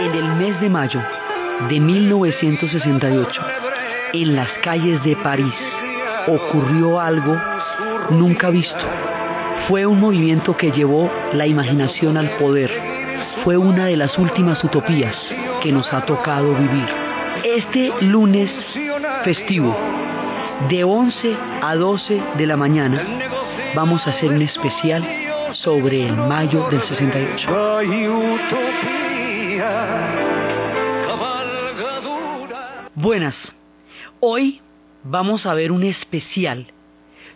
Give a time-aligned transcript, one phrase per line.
[0.00, 1.00] En el mes de mayo
[1.68, 3.42] de 1968,
[4.14, 5.54] en las calles de París,
[6.26, 7.36] ocurrió algo
[8.10, 8.84] nunca visto.
[9.68, 12.70] Fue un movimiento que llevó la imaginación al poder.
[13.44, 15.16] Fue una de las últimas utopías
[15.62, 16.86] que nos ha tocado vivir.
[17.44, 18.50] Este lunes
[19.24, 19.76] festivo,
[20.68, 23.02] de 11 a 12 de la mañana,
[23.74, 25.21] vamos a hacer un especial
[25.62, 27.48] sobre el mayo del 68.
[32.94, 33.34] Buenas,
[34.20, 34.60] hoy
[35.04, 36.66] vamos a ver un especial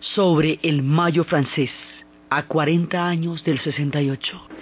[0.00, 1.70] sobre el mayo francés
[2.28, 4.55] a 40 años del 68.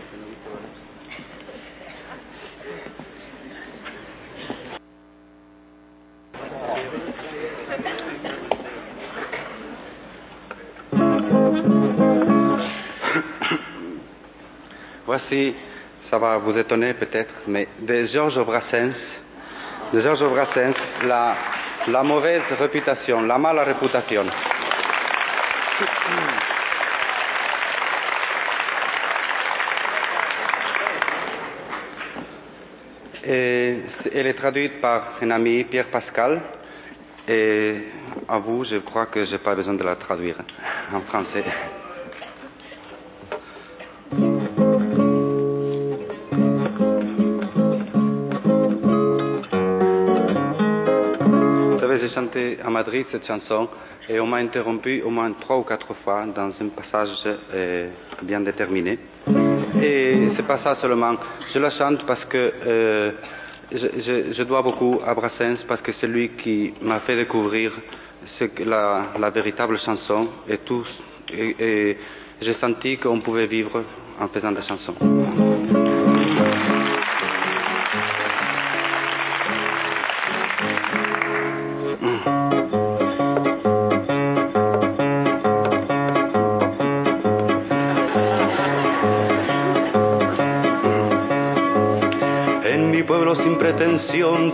[15.17, 15.55] Voici,
[16.11, 18.97] ça va vous étonner peut-être, mais de Georges Brassens,
[19.93, 20.75] de Georges Brassens,
[21.07, 24.25] la, mauvaise réputation, la mala réputation.
[33.25, 36.43] Elle est traduite par un ami, Pierre Pascal,
[37.29, 37.77] et
[38.29, 40.39] à vous, je crois que je n'ai pas besoin de la traduire
[40.93, 41.45] en français.
[52.15, 53.69] Chanté à Madrid cette chanson
[54.09, 57.11] et on m'a interrompu au moins trois ou quatre fois dans un passage
[57.53, 57.89] euh,
[58.23, 58.99] bien déterminé.
[59.83, 61.17] Et c'est pas ça seulement.
[61.53, 63.11] Je la chante parce que euh,
[63.73, 67.73] je, dois beaucoup à Brassens parce que c'est lui qui m'a fait découvrir
[68.39, 70.87] ce que la, la véritable chanson et tout.
[71.33, 71.99] Et, et
[72.41, 73.83] j'ai senti qu'on pouvait vivre
[74.21, 74.95] en faisant des chansons.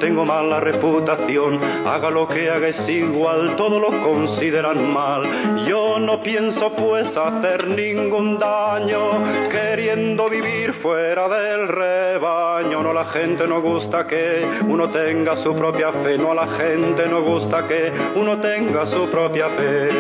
[0.01, 1.61] Tengo mala reputación.
[1.87, 5.67] Haga lo que haga es igual, todo lo consideran mal.
[5.67, 12.83] Yo no pienso pues hacer ningún daño, queriendo vivir fuera del rebaño.
[12.83, 17.07] No la gente no gusta que uno tenga su propia fe, no a la gente
[17.07, 19.91] no gusta que uno tenga su propia fe.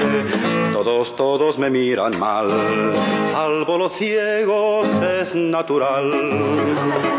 [0.72, 2.48] Todos, todos me miran mal,
[3.32, 7.09] salvo los ciegos es natural.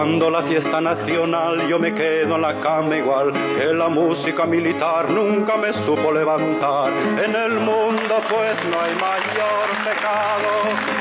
[0.00, 5.10] Cuando la fiesta nacional yo me quedo en la cama igual que la música militar
[5.10, 6.90] nunca me supo levantar.
[7.22, 10.48] En el mundo pues no hay mayor pecado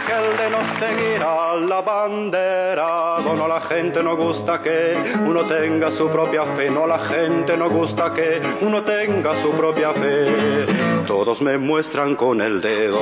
[0.06, 3.20] que el de no seguir a la bandera.
[3.38, 7.70] No la gente no gusta que uno tenga su propia fe, no la gente no
[7.70, 10.66] gusta que uno tenga su propia fe.
[11.08, 13.00] Todos me muestran con el dedo,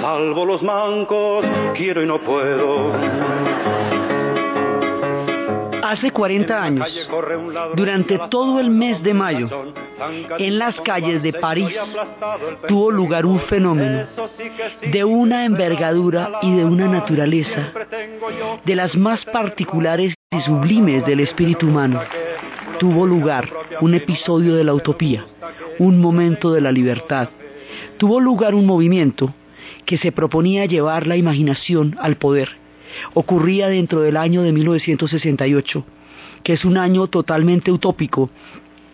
[0.00, 1.44] salvo los mancos,
[1.74, 2.92] quiero y no puedo.
[5.88, 6.88] Hace 40 años,
[7.76, 9.48] durante todo el mes de mayo,
[10.36, 11.68] en las calles de París
[12.66, 14.08] tuvo lugar un fenómeno
[14.90, 17.72] de una envergadura y de una naturaleza
[18.64, 22.00] de las más particulares y sublimes del espíritu humano.
[22.80, 23.48] Tuvo lugar
[23.80, 25.24] un episodio de la utopía,
[25.78, 27.28] un momento de la libertad.
[27.96, 29.32] Tuvo lugar un movimiento
[29.84, 32.65] que se proponía llevar la imaginación al poder.
[33.14, 35.84] Ocurría dentro del año de 1968,
[36.42, 38.30] que es un año totalmente utópico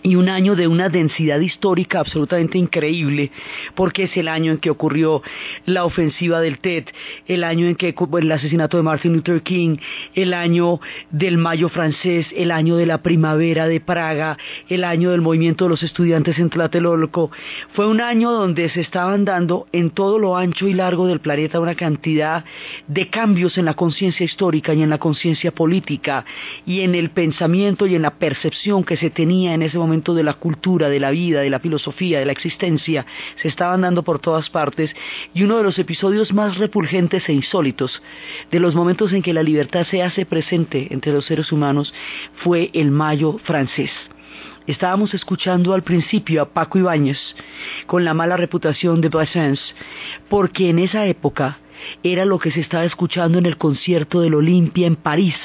[0.02, 3.30] y un año de una densidad histórica absolutamente increíble,
[3.74, 5.22] porque es el año en que ocurrió
[5.64, 6.86] la ofensiva del TED,
[7.26, 9.76] el año en que el asesinato de Martin Luther King,
[10.14, 10.80] el año
[11.10, 14.36] del Mayo francés, el año de la primavera de Praga,
[14.68, 17.30] el año del movimiento de los estudiantes en Tlatelolco.
[17.72, 21.60] Fue un año donde se estaban dando en todo lo ancho y largo del planeta
[21.60, 22.44] una cantidad
[22.88, 26.24] de cambios en la conciencia histórica y en la conciencia política
[26.66, 30.22] y en el pensamiento y en la percepción que se tenía en ese momento de
[30.22, 33.04] la cultura, de la vida, de la filosofía, de la existencia,
[33.36, 34.90] se estaban dando por todas partes
[35.34, 38.02] y uno de los episodios más repulgentes e insólitos
[38.50, 41.92] de los momentos en que la libertad se hace presente entre los seres humanos
[42.36, 43.90] fue el Mayo francés.
[44.66, 47.18] Estábamos escuchando al principio a Paco Ibáñez
[47.86, 49.60] con la mala reputación de Brassens,
[50.28, 51.58] porque en esa época
[52.02, 55.36] era lo que se estaba escuchando en el concierto del Olimpia en París.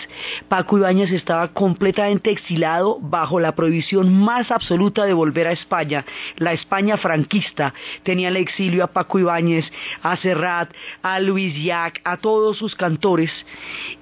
[0.49, 6.05] Paco Ibáñez estaba completamente exilado bajo la prohibición más absoluta de volver a España,
[6.37, 7.73] la España franquista.
[8.03, 9.65] Tenía el exilio a Paco Ibáñez,
[10.03, 13.31] a Serrat, a Luis Llach, a todos sus cantores.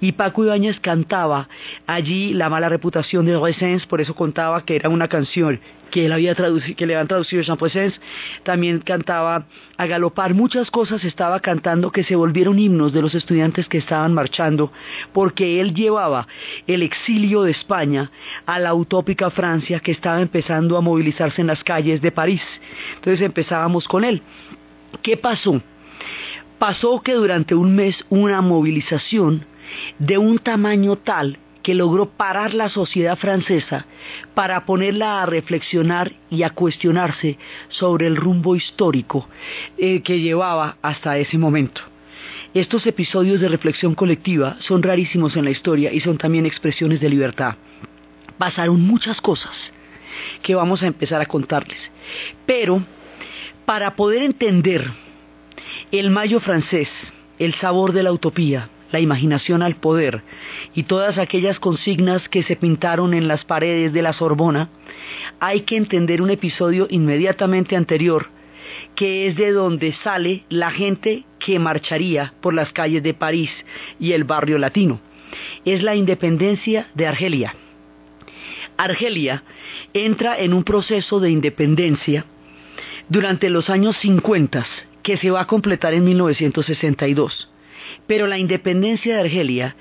[0.02, 1.50] Y Paco Ibáñez cantaba
[1.88, 5.60] allí la mala reputación de Resens, por eso contaba que era una canción
[5.90, 8.00] que, él había que le habían traducido Jean Poissens,
[8.44, 9.46] también cantaba
[9.78, 14.14] a galopar, muchas cosas estaba cantando que se volvieron himnos de los estudiantes que estaban
[14.14, 14.72] marchando,
[15.14, 16.28] porque él llevaba
[16.68, 18.12] el exilio de España
[18.46, 22.42] a la utópica Francia que estaba empezando a movilizarse en las calles de París.
[22.96, 24.22] Entonces empezábamos con él.
[25.02, 25.62] ¿Qué pasó?
[26.60, 29.46] Pasó que durante un mes una movilización
[30.00, 33.88] de un tamaño tal que logró parar la sociedad francesa
[34.34, 37.38] para ponerla a reflexionar y a cuestionarse
[37.70, 39.28] sobre el rumbo histórico
[39.78, 41.82] eh, que llevaba hasta ese momento.
[42.54, 47.10] Estos episodios de reflexión colectiva son rarísimos en la historia y son también expresiones de
[47.10, 47.56] libertad.
[48.38, 49.52] Pasaron muchas cosas
[50.42, 51.80] que vamos a empezar a contarles.
[52.46, 52.82] Pero
[53.66, 54.90] para poder entender
[55.92, 56.88] el mayo francés,
[57.40, 60.22] el sabor de la utopía, la imaginación al poder
[60.74, 64.70] y todas aquellas consignas que se pintaron en las paredes de la Sorbona,
[65.40, 68.30] hay que entender un episodio inmediatamente anterior,
[68.96, 73.52] que es de donde sale la gente que marcharía por las calles de París
[74.00, 75.00] y el barrio latino.
[75.66, 77.56] Es la independencia de Argelia.
[78.78, 79.44] Argelia
[79.94, 82.26] entra en un proceso de independencia
[83.08, 84.66] durante los años 50
[85.04, 87.50] que se va a completar en 1962.
[88.08, 89.76] Pero la independencia de Argelia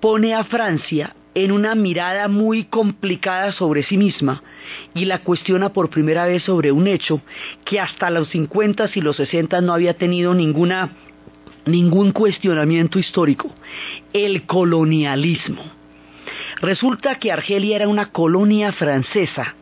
[0.00, 4.42] pone a Francia en una mirada muy complicada sobre sí misma
[4.94, 7.20] y la cuestiona por primera vez sobre un hecho
[7.64, 10.90] que hasta los 50 y los 60 no había tenido ninguna
[11.66, 13.54] ningún cuestionamiento histórico,
[14.12, 15.62] el colonialismo.
[16.62, 19.54] Resulta que Argelia era una colonia francesa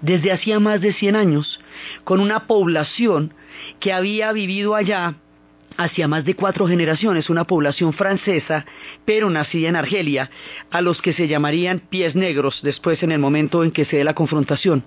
[0.00, 1.60] desde hacía más de 100 años,
[2.02, 3.34] con una población
[3.78, 5.14] que había vivido allá
[5.76, 8.64] hacia más de cuatro generaciones, una población francesa,
[9.04, 10.30] pero nacida en Argelia,
[10.70, 14.04] a los que se llamarían pies negros después en el momento en que se dé
[14.04, 14.84] la confrontación.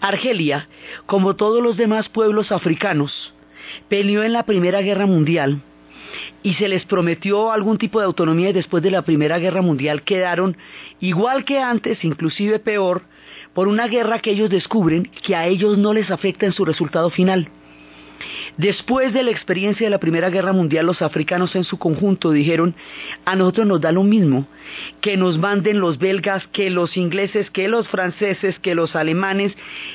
[0.00, 0.68] Argelia,
[1.06, 3.34] como todos los demás pueblos africanos,
[3.88, 5.62] peleó en la Primera Guerra Mundial
[6.42, 10.02] y se les prometió algún tipo de autonomía y después de la Primera Guerra Mundial
[10.02, 10.56] quedaron
[11.00, 13.02] igual que antes, inclusive peor,
[13.52, 17.10] por una guerra que ellos descubren que a ellos no les afecta en su resultado
[17.10, 17.48] final.
[18.56, 22.74] Después de la experiencia de la Primera Guerra Mundial, los africanos en su conjunto dijeron,
[23.24, 24.46] a nosotros nos da lo mismo,
[25.00, 29.52] que nos manden los belgas, que los ingleses, que los franceses, que los alemanes,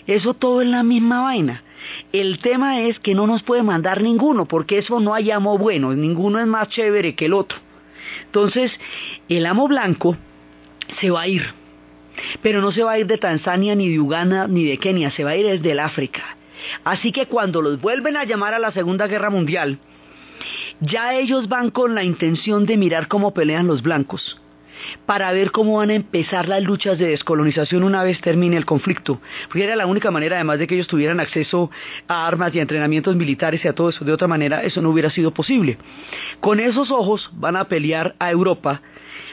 [0.08, 1.64] eso todo es la misma vaina.
[2.12, 5.94] El tema es que no nos puede mandar ninguno, porque eso no hay amo bueno,
[5.94, 7.58] ninguno es más chévere que el otro.
[8.26, 8.72] Entonces,
[9.30, 10.18] el amo blanco
[11.00, 11.44] se va a ir,
[12.42, 15.24] pero no se va a ir de Tanzania, ni de Uganda, ni de Kenia, se
[15.24, 16.38] va a ir desde el África.
[16.84, 19.80] Así que cuando los vuelven a llamar a la Segunda Guerra Mundial,
[20.80, 24.40] ya ellos van con la intención de mirar cómo pelean los blancos,
[25.06, 29.20] para ver cómo van a empezar las luchas de descolonización una vez termine el conflicto,
[29.48, 31.70] porque era la única manera, además de que ellos tuvieran acceso
[32.08, 34.90] a armas y a entrenamientos militares y a todo eso, de otra manera eso no
[34.90, 35.78] hubiera sido posible.
[36.40, 38.82] Con esos ojos van a pelear a Europa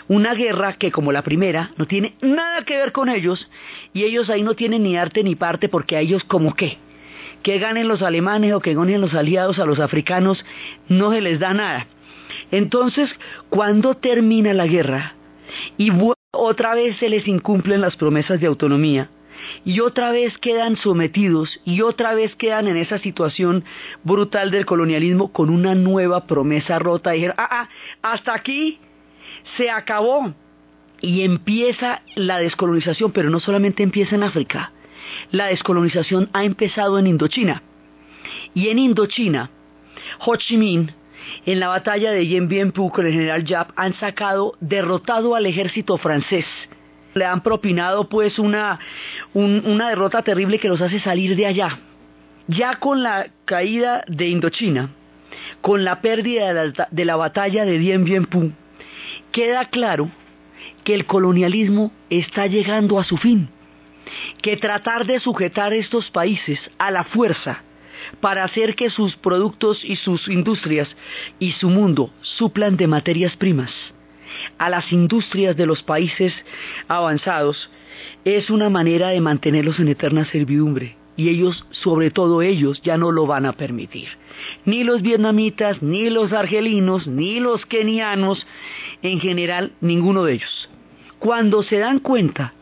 [0.08, 3.48] una guerra que como la primera no tiene nada que ver con ellos
[3.92, 6.78] y ellos ahí no tienen ni arte ni parte porque a ellos como qué
[7.46, 10.44] que ganen los alemanes o que ganen los aliados a los africanos,
[10.88, 11.86] no se les da nada.
[12.50, 13.08] Entonces,
[13.50, 15.14] cuando termina la guerra
[15.78, 15.92] y
[16.32, 19.10] otra vez se les incumplen las promesas de autonomía,
[19.64, 23.62] y otra vez quedan sometidos y otra vez quedan en esa situación
[24.02, 27.12] brutal del colonialismo con una nueva promesa rota.
[27.12, 27.68] Dijeron, ah, ah,
[28.02, 28.80] hasta aquí
[29.56, 30.34] se acabó.
[31.00, 34.72] Y empieza la descolonización, pero no solamente empieza en África,
[35.30, 37.62] la descolonización ha empezado en Indochina.
[38.54, 39.50] Y en Indochina,
[40.20, 40.90] Ho Chi Minh,
[41.44, 45.46] en la batalla de Dien Bien Phu con el general Yap, han sacado, derrotado al
[45.46, 46.46] ejército francés.
[47.14, 48.78] Le han propinado pues una,
[49.32, 51.78] una derrota terrible que los hace salir de allá.
[52.46, 54.90] Ya con la caída de Indochina,
[55.60, 58.52] con la pérdida de la, de la batalla de Dien Bien Phu,
[59.32, 60.10] queda claro
[60.84, 63.48] que el colonialismo está llegando a su fin
[64.42, 67.62] que tratar de sujetar estos países a la fuerza
[68.20, 70.88] para hacer que sus productos y sus industrias
[71.38, 73.72] y su mundo suplan de materias primas
[74.58, 76.32] a las industrias de los países
[76.88, 77.70] avanzados
[78.24, 80.96] es una manera de mantenerlos en eterna servidumbre.
[81.18, 84.06] y ellos, sobre todo ellos, ya no lo van a permitir.
[84.66, 88.46] Ni los vietnamitas, ni los argelinos, ni los kenianos,
[89.00, 90.68] en general, ninguno de ellos.
[91.18, 92.52] Cuando se dan cuenta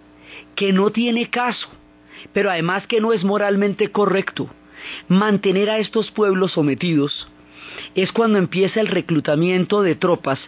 [0.54, 1.68] que no tiene caso,
[2.32, 4.50] pero además que no es moralmente correcto
[5.08, 7.28] mantener a estos pueblos sometidos,
[7.94, 10.38] es cuando empieza el reclutamiento de tropas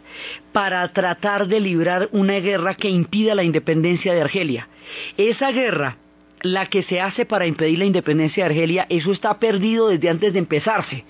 [0.52, 4.68] para tratar de librar una guerra que impida la independencia de Argelia.
[5.16, 5.98] Esa guerra,
[6.42, 10.32] la que se hace para impedir la independencia de Argelia, eso está perdido desde antes
[10.32, 11.04] de empezarse,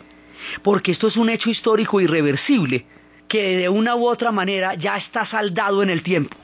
[0.63, 2.87] porque esto es un hecho histórico irreversible,
[3.29, 6.37] que de una u otra manera ya está saldado en el tiempo.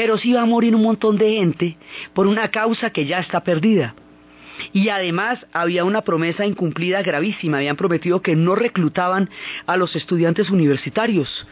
[0.00, 1.76] Pero sí va a morir un montón de gente
[2.14, 3.94] por una causa que ya está perdida.
[4.72, 7.58] Y además había una promesa incumplida gravísima.
[7.58, 9.28] Habían prometido que no reclutaban
[9.66, 11.46] a los estudiantes universitarios.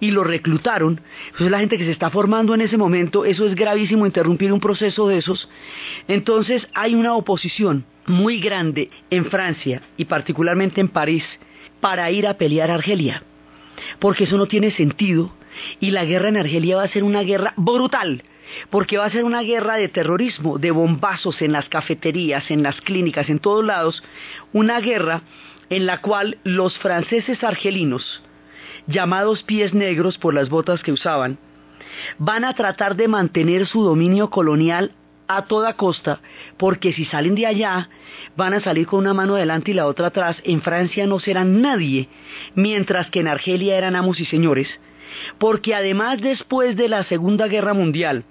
[0.00, 1.02] Y lo reclutaron.
[1.26, 4.60] Entonces la gente que se está formando en ese momento, eso es gravísimo interrumpir un
[4.60, 5.50] proceso de esos.
[6.08, 11.24] Entonces hay una oposición muy grande en Francia y particularmente en París
[11.82, 13.22] para ir a pelear a Argelia.
[13.98, 15.34] Porque eso no tiene sentido
[15.80, 18.22] y la guerra en Argelia va a ser una guerra brutal
[18.70, 22.80] porque va a ser una guerra de terrorismo, de bombazos en las cafeterías, en las
[22.80, 24.02] clínicas, en todos lados,
[24.52, 25.22] una guerra
[25.68, 28.22] en la cual los franceses argelinos,
[28.86, 31.38] llamados pies negros por las botas que usaban,
[32.18, 34.92] van a tratar de mantener su dominio colonial
[35.28, 36.20] a toda costa,
[36.56, 37.88] porque si salen de allá,
[38.36, 40.36] van a salir con una mano adelante y la otra atrás.
[40.42, 42.08] En Francia no serán nadie,
[42.56, 44.68] mientras que en Argelia eran amos y señores,
[45.38, 48.24] porque además después de la Segunda Guerra Mundial,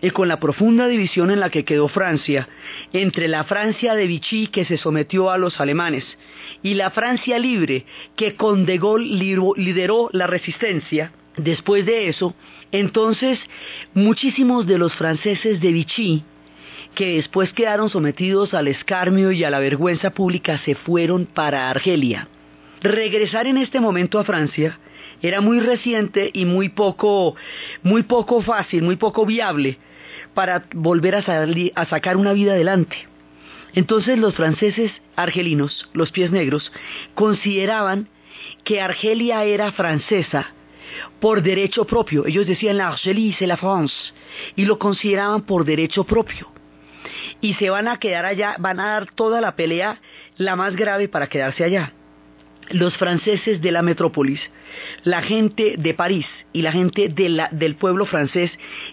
[0.00, 2.48] y con la profunda división en la que quedó Francia,
[2.92, 6.04] entre la Francia de Vichy que se sometió a los alemanes
[6.62, 9.06] y la Francia libre que con de Gaulle
[9.56, 12.34] lideró la resistencia, después de eso,
[12.72, 13.38] entonces
[13.94, 16.24] muchísimos de los franceses de Vichy,
[16.94, 22.28] que después quedaron sometidos al escarmio y a la vergüenza pública, se fueron para Argelia.
[22.80, 24.78] Regresar en este momento a Francia
[25.22, 27.36] era muy reciente y muy poco,
[27.82, 29.78] muy poco fácil, muy poco viable
[30.34, 31.22] para volver a,
[31.74, 33.08] a sacar una vida adelante.
[33.74, 36.72] Entonces los franceses argelinos, los pies negros,
[37.14, 38.08] consideraban
[38.64, 40.52] que Argelia era francesa
[41.20, 42.26] por derecho propio.
[42.26, 43.94] Ellos decían la Argelie c'est la France
[44.54, 46.50] y lo consideraban por derecho propio.
[47.40, 50.00] Y se van a quedar allá, van a dar toda la pelea
[50.36, 51.92] la más grave para quedarse allá
[52.70, 54.40] los franceses de la metrópolis,
[55.04, 58.50] la gente de París y la gente del pueblo francés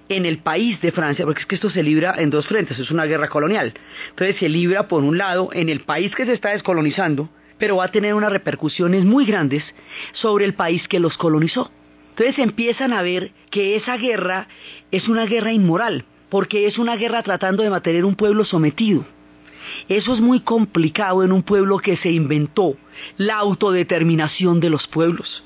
[0.10, 2.92] en el país de Francia, porque es que esto se libra en dos frentes, es
[2.92, 3.74] una guerra colonial.
[4.10, 7.86] Entonces se libra por un lado en el país que se está descolonizando, pero va
[7.86, 9.64] a tener unas repercusiones muy grandes
[10.14, 11.72] sobre el país que los colonizó.
[12.10, 14.48] Entonces empiezan a ver que esa guerra
[14.92, 19.06] es una guerra inmoral, porque es una guerra tratando de mantener un pueblo sometido.
[19.88, 22.76] Eso es muy complicado en un pueblo que se inventó
[23.18, 25.44] la autodeterminación de los pueblos,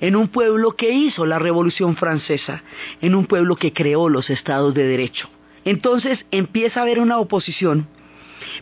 [0.00, 2.62] en un pueblo que hizo la Revolución Francesa,
[3.00, 5.28] en un pueblo que creó los estados de derecho.
[5.64, 7.88] Entonces empieza a haber una oposición.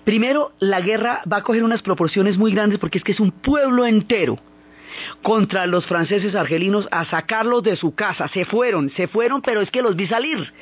[0.05, 3.31] Primero, la guerra va a coger unas proporciones muy grandes porque es que es un
[3.31, 4.39] pueblo entero
[5.23, 8.29] contra los franceses argelinos a sacarlos de su casa.
[8.29, 10.53] Se fueron, se fueron, pero es que los vi salir.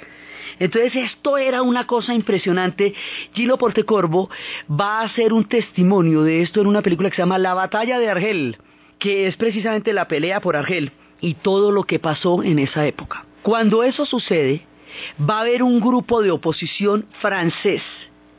[0.58, 2.94] Entonces esto era una cosa impresionante.
[3.32, 4.30] Gilo Portecorvo
[4.70, 7.98] va a hacer un testimonio de esto en una película que se llama La batalla
[7.98, 8.58] de Argel,
[9.00, 13.24] que es precisamente la pelea por Argel y todo lo que pasó en esa época.
[13.42, 14.66] Cuando eso sucede,
[15.18, 17.82] va a haber un grupo de oposición francés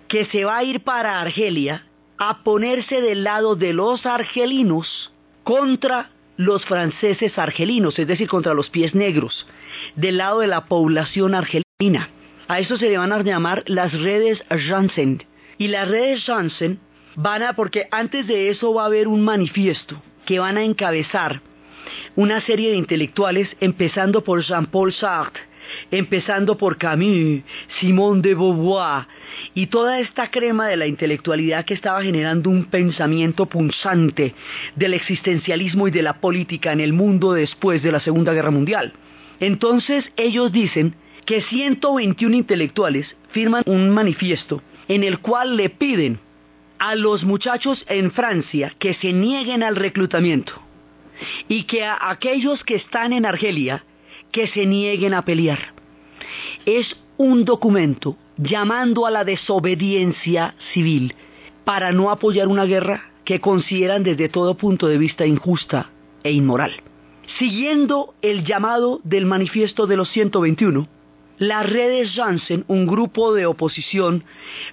[0.08, 1.88] que se va a ir para Argelia
[2.18, 5.12] a ponerse del lado de los argelinos
[5.44, 9.48] contra los franceses argelinos, es decir, contra los pies negros,
[9.96, 12.10] del lado de la población argelina.
[12.48, 15.24] A eso se le van a llamar las redes Janssen.
[15.58, 16.80] Y las redes Janssen
[17.15, 21.42] van a, porque antes de eso va a haber un manifiesto que van a encabezar
[22.16, 25.44] una serie de intelectuales, empezando por Jean-Paul Sartre,
[25.90, 27.42] empezando por Camus,
[27.80, 29.08] Simone de Beauvoir,
[29.54, 34.34] y toda esta crema de la intelectualidad que estaba generando un pensamiento punzante
[34.75, 38.94] del existencialismo y de la política en el mundo después de la Segunda Guerra Mundial.
[39.40, 46.20] Entonces ellos dicen que 121 intelectuales firman un manifiesto en el cual le piden
[46.82, 50.54] a los muchachos en Francia que se nieguen al reclutamiento
[51.48, 53.84] y que a aquellos que están en Argelia
[54.32, 55.60] que se nieguen a pelear.
[56.66, 61.14] Es un documento llamando a la desobediencia civil
[61.66, 65.92] para no apoyar una guerra que consideran desde todo punto de vista injusta
[66.24, 66.72] e inmoral.
[67.38, 70.88] Siguiendo el llamado del manifiesto de los 121,
[71.38, 74.24] las redes Janssen, un grupo de oposición,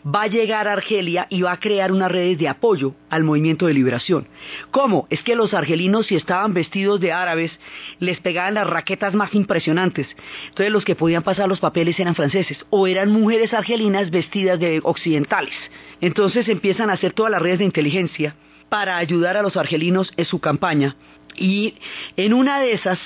[0.05, 3.67] va a llegar a Argelia y va a crear unas redes de apoyo al movimiento
[3.67, 4.29] de liberación.
[4.71, 5.07] ¿Cómo?
[5.11, 7.53] Es que los argelinos, si estaban vestidos de árabes,
[8.01, 10.09] les pegaban las raquetas más impresionantes.
[10.49, 14.81] Entonces los que podían pasar los papeles eran franceses o eran mujeres argelinas vestidas de
[14.83, 15.55] occidentales.
[16.01, 18.35] Entonces empiezan a hacer todas las redes de inteligencia
[18.69, 20.97] para ayudar a los argelinos en su campaña.
[21.37, 21.75] Y
[22.17, 22.99] en una de esas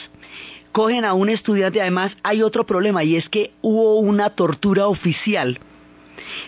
[0.73, 5.61] cogen a un estudiante, además hay otro problema y es que hubo una tortura oficial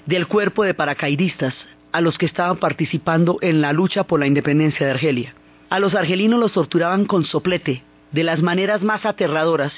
[0.06, 1.54] del cuerpo de paracaidistas
[1.92, 5.34] a los que estaban participando en la lucha por la independencia de Argelia.
[5.70, 9.72] A los argelinos los torturaban con soplete, de las maneras más aterradoras,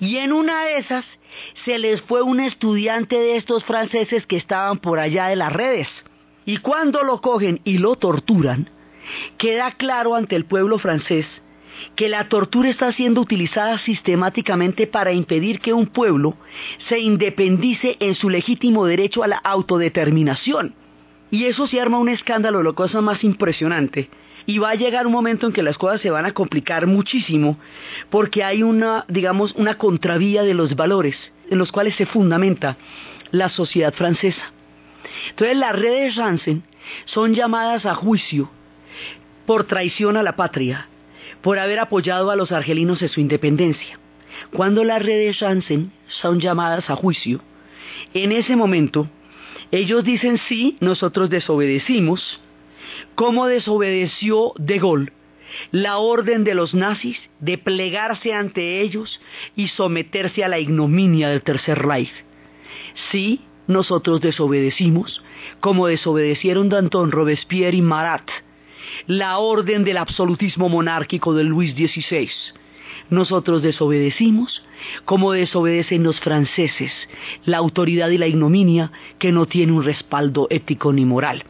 [0.00, 1.04] y en una de esas
[1.64, 5.88] se les fue un estudiante de estos franceses que estaban por allá de las redes.
[6.46, 8.70] Y cuando lo cogen y lo torturan,
[9.38, 11.26] queda claro ante el pueblo francés
[11.94, 16.36] que la tortura está siendo utilizada sistemáticamente para impedir que un pueblo
[16.88, 20.74] se independice en su legítimo derecho a la autodeterminación.
[21.30, 24.08] Y eso se arma un escándalo, la cosa más impresionante.
[24.46, 27.58] Y va a llegar un momento en que las cosas se van a complicar muchísimo
[28.10, 31.16] porque hay una, digamos, una contravía de los valores
[31.50, 32.76] en los cuales se fundamenta
[33.30, 34.52] la sociedad francesa.
[35.30, 36.62] Entonces las redes Janssen
[37.06, 38.50] son llamadas a juicio
[39.46, 40.88] por traición a la patria,
[41.44, 44.00] por haber apoyado a los argelinos en su independencia.
[44.50, 47.40] Cuando las redes Janssen son llamadas a juicio,
[48.14, 49.10] en ese momento
[49.70, 52.40] ellos dicen sí, nosotros desobedecimos,
[53.14, 55.12] como desobedeció De Gaulle
[55.70, 59.20] la orden de los nazis de plegarse ante ellos
[59.54, 62.10] y someterse a la ignominia del Tercer Reich.
[63.10, 65.22] Sí, nosotros desobedecimos,
[65.60, 68.28] como desobedecieron Danton, Robespierre y Marat,
[69.06, 72.30] la orden del absolutismo monárquico de Luis XVI.
[73.10, 74.62] Nosotros desobedecimos
[75.04, 76.92] como desobedecen los franceses,
[77.44, 81.44] la autoridad y la ignominia que no tiene un respaldo ético ni moral.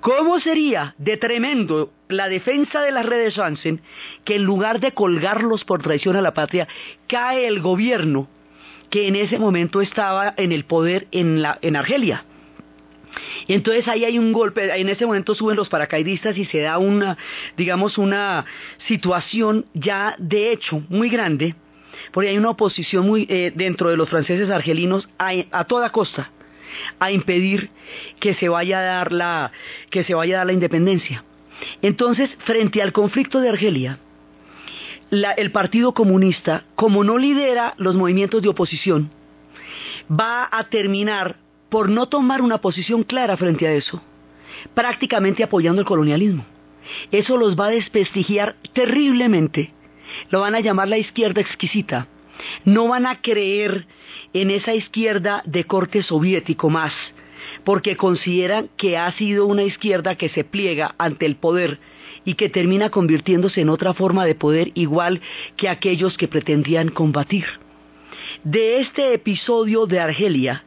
[0.00, 3.80] ¿Cómo sería de tremendo la defensa de las redes Janssen
[4.24, 6.68] que en lugar de colgarlos por traición a la patria,
[7.06, 8.28] cae el gobierno
[8.90, 12.24] que en ese momento estaba en el poder en, en Argelia?
[13.46, 16.78] Y entonces ahí hay un golpe, en ese momento suben los paracaidistas y se da
[16.78, 17.16] una,
[17.56, 18.44] digamos, una
[18.86, 21.54] situación ya de hecho muy grande,
[22.12, 26.30] porque hay una oposición muy eh, dentro de los franceses argelinos a, toda costa
[26.98, 27.70] a impedir
[28.20, 29.52] que se vaya a dar la
[29.90, 31.24] que se vaya a dar la independencia.
[31.80, 33.98] Entonces, frente al conflicto de Argelia,
[35.10, 39.10] el Partido Comunista, como no lidera los movimientos de oposición,
[40.10, 41.36] va a terminar
[41.68, 44.02] por no tomar una posición clara frente a eso,
[44.74, 46.44] prácticamente apoyando el colonialismo.
[47.10, 49.72] Eso los va a desprestigiar terriblemente.
[50.30, 52.06] Lo van a llamar la izquierda exquisita.
[52.64, 53.86] No van a creer
[54.32, 56.92] en esa izquierda de corte soviético más,
[57.64, 61.80] porque consideran que ha sido una izquierda que se pliega ante el poder
[62.24, 65.20] y que termina convirtiéndose en otra forma de poder igual
[65.56, 67.46] que aquellos que pretendían combatir.
[68.44, 70.65] De este episodio de Argelia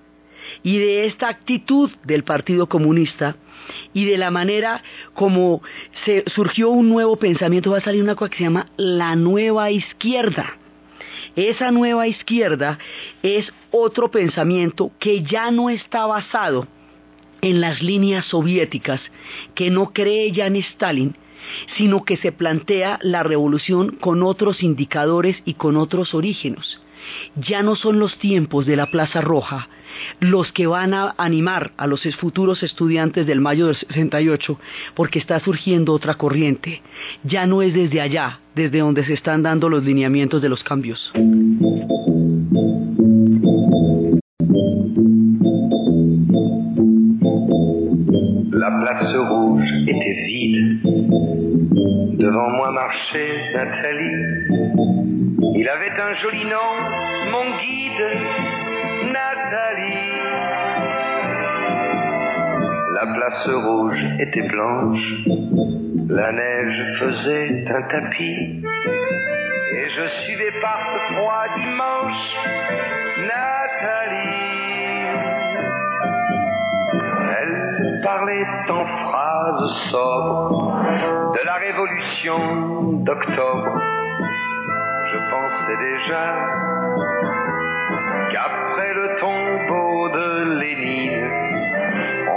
[0.64, 3.36] y de esta actitud del Partido Comunista
[3.94, 4.82] y de la manera
[5.14, 5.62] como
[6.06, 9.72] se surgió un nuevo pensamiento, va a salir una cosa que se llama la nueva
[9.72, 10.58] izquierda.
[11.36, 12.80] Esa nueva izquierda
[13.22, 16.68] es otro pensamiento que ya no está basado
[17.42, 19.00] en las líneas soviéticas,
[19.56, 21.16] que no cree ya en Stalin,
[21.78, 26.80] sino que se plantea la revolución con otros indicadores y con otros orígenes.
[27.36, 29.70] Ya no son los tiempos de la Plaza Roja
[30.20, 34.60] los que van a animar a los futuros estudiantes del mayo del 68,
[34.96, 36.82] porque está surgiendo otra corriente.
[37.24, 41.12] Ya no es desde allá, desde donde se están dando los lineamientos de los cambios.
[48.52, 50.80] La place rouge était vide.
[52.18, 54.20] Devant moi marchait Nathalie.
[55.56, 57.89] Il avait un joli nom, mon guide.
[63.02, 65.14] La place rouge était blanche,
[66.10, 68.62] la neige faisait un tapis,
[69.72, 72.36] et je suivais par ce froid dimanche
[73.30, 75.06] Nathalie.
[77.40, 80.84] Elle parlait en phrases sobres
[81.36, 82.38] de la révolution
[83.06, 83.82] d'octobre.
[85.14, 86.24] Je pensais déjà
[88.30, 91.30] qu'après le tombeau de Lénine,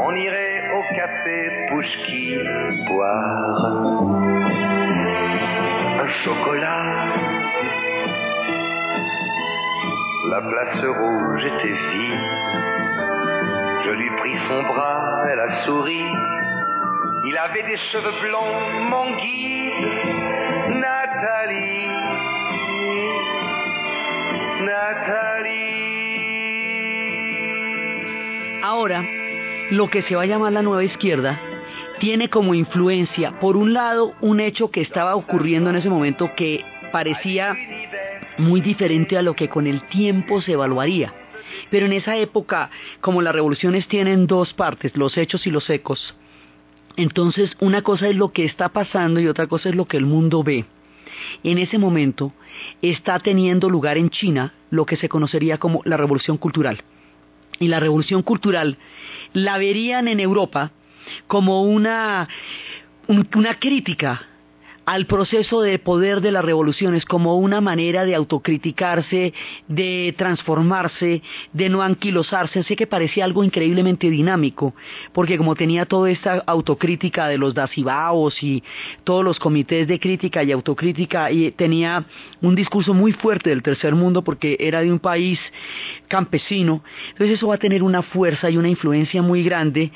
[0.05, 0.52] on irait
[1.03, 2.39] café Pouchki
[2.87, 3.63] boire
[6.03, 6.85] un chocolat.
[10.31, 12.27] La place rouge était vide.
[13.85, 16.07] Je lui pris son bras, elle a souri.
[17.25, 18.61] Il avait des cheveux blonds,
[18.91, 19.89] mon guide,
[20.83, 21.89] Nathalie.
[24.61, 25.63] Nathalie.
[28.63, 29.01] Ahora,
[29.73, 31.41] lo que se va a llamar la nueva izquierda
[31.99, 36.63] tiene como influencia, por un lado, un hecho que estaba ocurriendo en ese momento que
[36.91, 37.57] parecía
[38.37, 41.15] muy diferente a lo que con el tiempo se evaluaría.
[41.71, 46.15] Pero en esa época, como las revoluciones tienen dos partes, los hechos y los ecos,
[46.97, 50.05] entonces una cosa es lo que está pasando y otra cosa es lo que el
[50.05, 50.67] mundo ve.
[51.45, 52.33] En ese momento
[52.83, 56.83] está teniendo lugar en China lo que se conocería como la revolución cultural
[57.63, 58.77] y la revolución cultural
[59.33, 60.73] la verían en Europa
[61.27, 62.29] como una,
[63.09, 64.27] una crítica
[64.85, 69.33] al proceso de poder de las revoluciones como una manera de autocriticarse,
[69.69, 74.75] de transformarse, de no anquilosarse, así que parecía algo increíblemente dinámico,
[75.13, 78.63] porque como tenía toda esta autocrítica de los dacibaos y
[79.05, 82.05] todos los comités de crítica y autocrítica, y tenía
[82.41, 85.39] un discurso muy fuerte del tercer mundo porque era de un país
[86.09, 89.93] campesino, entonces eso va a tener una fuerza y una influencia muy grande.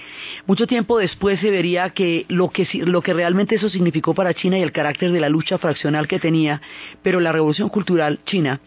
[0.46, 4.59] Mucho tiempo después se vería que lo que, lo que realmente eso significó para China
[4.59, 6.60] y el carácter de la lucha fraccional que tenía,
[7.02, 8.60] pero la revolución cultural china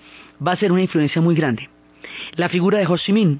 [0.45, 1.69] va a ser una influencia muy grande.
[2.35, 3.39] La figura de Ho Chi Minh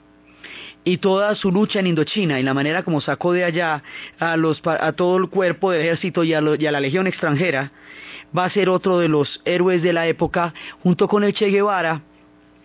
[0.83, 3.81] y toda su lucha en Indochina y la manera como sacó de allá
[4.19, 7.71] a, los, a todo el cuerpo del ejército y a, y a la legión extranjera,
[8.37, 10.53] va a ser otro de los héroes de la época,
[10.83, 12.03] junto con el Che Guevara.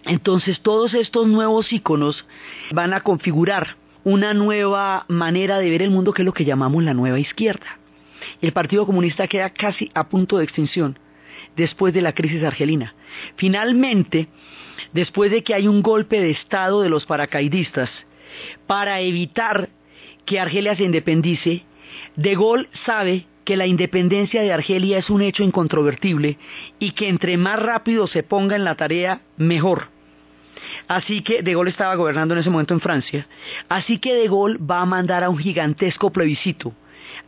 [0.05, 2.27] Entonces todos estos nuevos íconos
[2.73, 6.85] van a configurar una nueva manera de ver el mundo que es lo que llamamos
[6.85, 7.79] la nueva izquierda
[8.41, 10.99] el Partido Comunista queda casi a punto de extinción
[11.57, 12.95] después de la crisis argelina.
[13.37, 14.29] Finalmente,
[14.93, 17.91] después de que hay un golpe de Estado de los paracaidistas
[18.67, 19.69] para evitar
[20.25, 21.65] que Argelia se independice,
[22.17, 26.39] De Gaulle sabe que la independencia de Argelia es un hecho incontrovertible
[26.79, 29.89] y que entre más rápido se ponga en la tarea, mejor.
[30.89, 33.29] Así que De Gaulle estaba gobernando en ese momento en Francia.
[33.69, 36.75] Así que De Gaulle va a mandar a un gigantesco plebiscito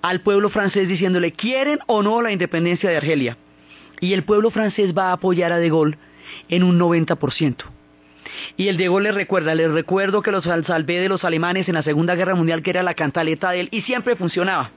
[0.03, 3.37] al pueblo francés diciéndole, ¿quieren o no la independencia de Argelia?
[4.01, 5.99] Y el pueblo francés va a apoyar a De Gaulle
[6.49, 7.65] en un 90%.
[8.57, 11.75] Y el De Gaulle le recuerda, les recuerdo que los salvé de los alemanes en
[11.75, 14.71] la Segunda Guerra Mundial, que era la cantaleta de él, y siempre funcionaba.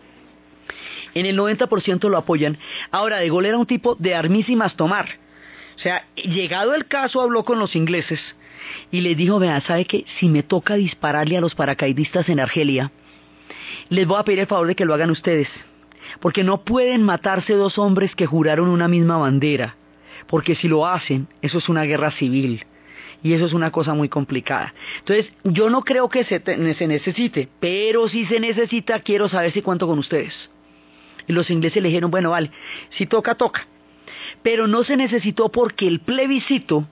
[1.13, 2.57] En el 90% lo apoyan.
[2.91, 5.07] Ahora, De Gaulle era un tipo de armísimas tomar.
[5.75, 8.19] O sea, llegado el caso, habló con los ingleses
[8.91, 10.05] y les dijo, vea, ¿sabe qué?
[10.19, 12.91] Si me toca dispararle a los paracaidistas en Argelia,
[13.89, 15.47] les voy a pedir el favor de que lo hagan ustedes,
[16.19, 19.75] porque no pueden matarse dos hombres que juraron una misma bandera,
[20.27, 22.65] porque si lo hacen, eso es una guerra civil.
[23.21, 24.73] Y eso es una cosa muy complicada.
[24.99, 29.87] Entonces, yo no creo que se, necesite, pero si se necesita, quiero saber si cuento
[29.87, 30.33] con ustedes.
[31.27, 32.49] Y los ingleses le dijeron, bueno, vale,
[32.91, 33.67] si toca, toca.
[34.41, 36.87] Pero no se necesitó porque el plebiscito,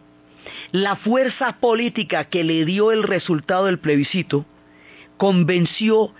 [0.71, 4.45] la fuerza política que le dio el resultado del plebiscito,
[5.17, 6.13] convenció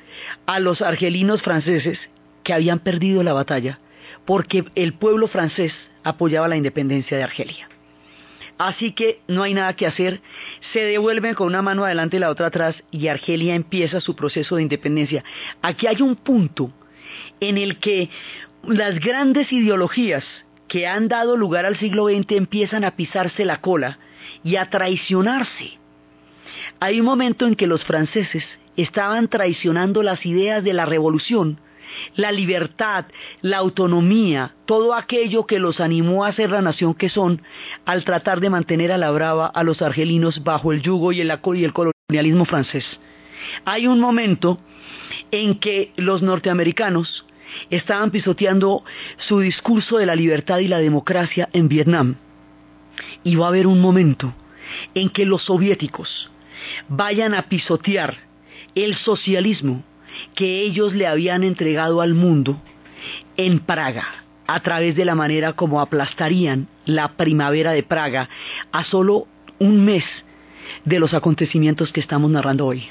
[0.46, 2.00] a los argelinos franceses
[2.44, 3.80] que habían perdido la batalla
[4.26, 7.70] porque el pueblo francés apoyaba la independencia de Argelia.
[8.58, 10.22] Así que no hay nada que hacer,
[10.74, 14.56] se devuelven con una mano adelante y la otra atrás y Argelia empieza su proceso
[14.56, 15.24] de independencia.
[15.62, 16.72] Aquí hay un punto
[17.40, 18.10] en el que
[18.68, 20.26] las grandes ideologías
[20.68, 24.00] que han dado lugar al siglo XX empiezan a pisarse la cola
[24.44, 25.80] y a traicionarse.
[26.80, 28.44] Hay un momento en que los franceses
[28.78, 31.60] estaban traicionando las ideas de la revolución,
[32.16, 33.06] la libertad,
[33.42, 37.42] la autonomía, todo aquello que los animó a ser la nación que son,
[37.86, 41.32] al tratar de mantener a la brava a los argelinos bajo el yugo y el,
[41.56, 42.86] y el colonialismo francés.
[43.66, 44.60] Hay un momento
[45.32, 47.26] en que los norteamericanos
[47.70, 48.84] estaban pisoteando
[49.18, 52.16] su discurso de la libertad y la democracia en Vietnam.
[53.24, 54.34] Y va a haber un momento
[54.94, 56.30] en que los soviéticos
[56.90, 58.27] vayan a pisotear
[58.84, 59.84] el socialismo
[60.36, 62.62] que ellos le habían entregado al mundo
[63.36, 64.06] en Praga,
[64.46, 68.30] a través de la manera como aplastarían la primavera de Praga
[68.72, 69.28] a solo
[69.60, 70.04] un mes
[70.86, 72.88] de los acontecimientos que estamos narrando hoy.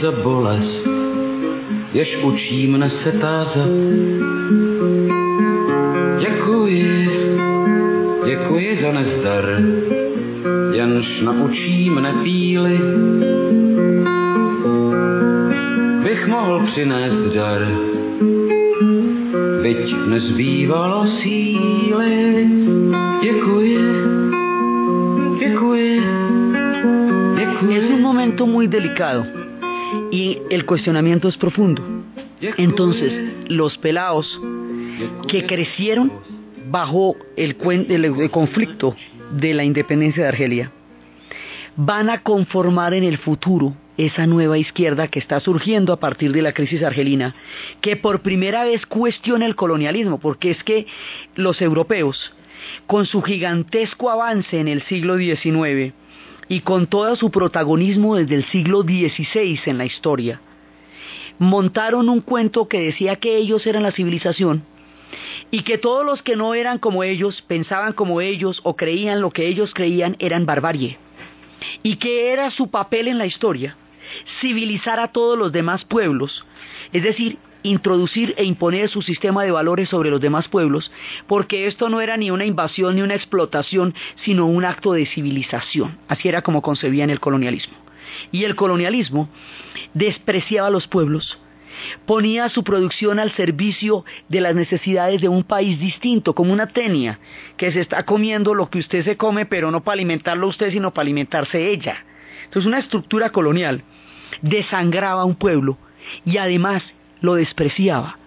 [0.00, 0.86] Za bolest,
[1.92, 3.70] jež učí mne se tázat.
[6.20, 7.08] Děkuji,
[8.26, 9.44] děkuji za nezdar,
[10.72, 12.78] jenž na očí mne píly,
[16.04, 17.60] bych mohl přinést dar,
[19.62, 22.48] byť nezbývalo síly.
[23.22, 23.78] Děkuji,
[25.38, 26.47] děkuji, děkuji.
[26.78, 29.26] Es un momento muy delicado
[30.12, 31.82] y el cuestionamiento es profundo.
[32.56, 34.40] Entonces, los pelados
[35.26, 36.12] que crecieron
[36.70, 37.56] bajo el,
[37.88, 38.94] el, conflicto
[39.32, 40.72] de la independencia de Argelia
[41.74, 46.42] van a conformar en el futuro esa nueva izquierda que está surgiendo a partir de
[46.42, 47.34] la crisis argelina,
[47.80, 50.86] que por primera vez cuestiona el colonialismo, porque es que
[51.34, 52.32] los europeos,
[52.86, 55.92] con su gigantesco avance en el siglo XIX
[56.48, 60.40] y con todo su protagonismo desde el siglo XVI en la historia,
[61.38, 64.64] montaron un cuento que decía que ellos eran la civilización
[65.50, 69.30] y que todos los que no eran como ellos, pensaban como ellos o creían lo
[69.30, 70.98] que ellos creían eran barbarie
[71.82, 73.76] y que era su papel en la historia
[74.40, 76.44] civilizar a todos los demás pueblos,
[76.92, 80.90] es decir, introducir e imponer su sistema de valores sobre los demás pueblos,
[81.26, 85.98] porque esto no era ni una invasión ni una explotación, sino un acto de civilización.
[86.08, 87.76] Así era como concebían el colonialismo.
[88.32, 89.28] Y el colonialismo
[89.94, 91.38] despreciaba a los pueblos,
[92.06, 97.18] ponía su producción al servicio de las necesidades de un país distinto, como una tenia,
[97.56, 100.92] que se está comiendo lo que usted se come, pero no para alimentarlo usted, sino
[100.92, 102.04] para alimentarse ella.
[102.44, 103.82] Entonces una estructura colonial
[104.42, 105.78] desangraba a un pueblo
[106.24, 106.82] y además
[107.20, 108.18] lo despreciaba.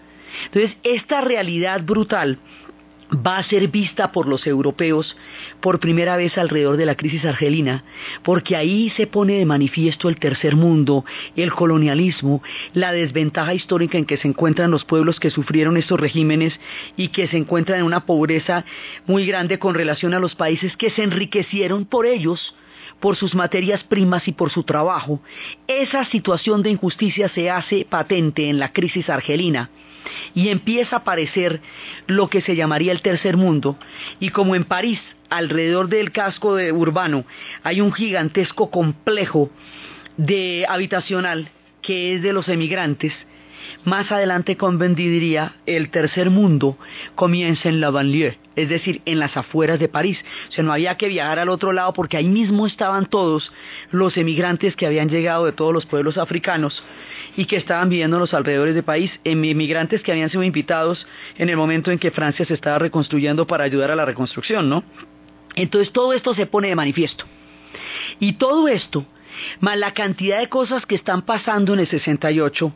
[0.45, 2.39] Entonces esta realidad brutal
[3.13, 5.17] va a ser vista por los europeos
[5.59, 7.83] por primera vez alrededor de la crisis argelina,
[8.23, 12.41] porque ahí se pone de manifiesto el tercer mundo, el colonialismo,
[12.73, 16.57] la desventaja histórica en que se encuentran los pueblos que sufrieron estos regímenes
[16.95, 18.63] y que se encuentran en una pobreza
[19.05, 22.55] muy grande con relación a los países que se enriquecieron por ellos
[23.01, 25.19] por sus materias primas y por su trabajo,
[25.67, 29.69] esa situación de injusticia se hace patente en la crisis argelina
[30.33, 31.61] y empieza a aparecer
[32.07, 33.77] lo que se llamaría el tercer mundo.
[34.19, 37.25] Y como en París, alrededor del casco urbano,
[37.63, 39.49] hay un gigantesco complejo
[40.17, 41.49] de habitacional
[41.81, 43.13] que es de los emigrantes,
[43.83, 46.77] más adelante Convendi diría, el tercer mundo
[47.15, 50.19] comienza en la banlieue, es decir, en las afueras de París.
[50.49, 53.51] O sea, no había que viajar al otro lado porque ahí mismo estaban todos
[53.91, 56.83] los emigrantes que habían llegado de todos los pueblos africanos
[57.35, 61.49] y que estaban viviendo en los alrededores de París, emigrantes que habían sido invitados en
[61.49, 64.83] el momento en que Francia se estaba reconstruyendo para ayudar a la reconstrucción, ¿no?
[65.55, 67.25] Entonces todo esto se pone de manifiesto.
[68.19, 69.05] Y todo esto,
[69.59, 72.73] más la cantidad de cosas que están pasando en el 68,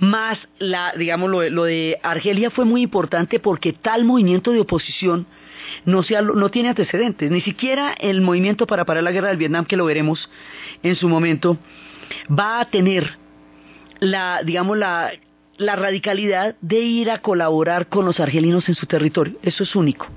[0.00, 5.26] más la, digamos, lo, de Argelia fue muy importante porque tal movimiento de oposición
[5.84, 9.64] no, sea, no tiene antecedentes, ni siquiera el movimiento para parar la guerra del Vietnam,
[9.64, 10.28] que lo veremos
[10.82, 11.58] en su momento,
[12.28, 13.18] va a tener
[14.00, 15.12] la, digamos, la,
[15.58, 19.38] la radicalidad de ir a colaborar con los argelinos en su territorio.
[19.42, 20.08] Eso es único.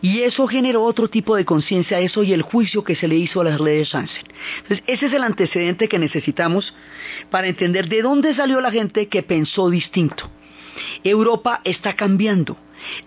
[0.00, 3.40] Y eso generó otro tipo de conciencia, eso y el juicio que se le hizo
[3.40, 4.24] a las leyes Sansen.
[4.62, 6.74] Entonces, ese es el antecedente que necesitamos
[7.30, 10.30] para entender de dónde salió la gente que pensó distinto.
[11.04, 12.56] Europa está cambiando.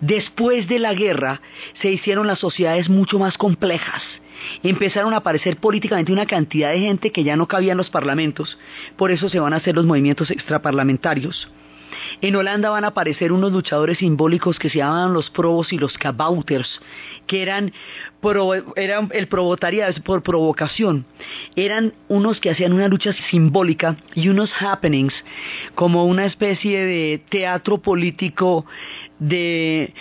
[0.00, 1.42] Después de la guerra
[1.82, 4.02] se hicieron las sociedades mucho más complejas
[4.62, 8.58] empezaron a aparecer políticamente una cantidad de gente que ya no cabía en los parlamentos,
[8.96, 11.48] por eso se van a hacer los movimientos extraparlamentarios.
[12.20, 15.96] En Holanda van a aparecer unos luchadores simbólicos que se llamaban los probos y los
[15.98, 16.80] kabouters,
[17.26, 17.72] que eran,
[18.76, 21.06] eran el por provocación.
[21.54, 25.14] Eran unos que hacían una lucha simbólica y unos happenings,
[25.74, 28.66] como una especie de teatro político
[29.18, 29.92] de,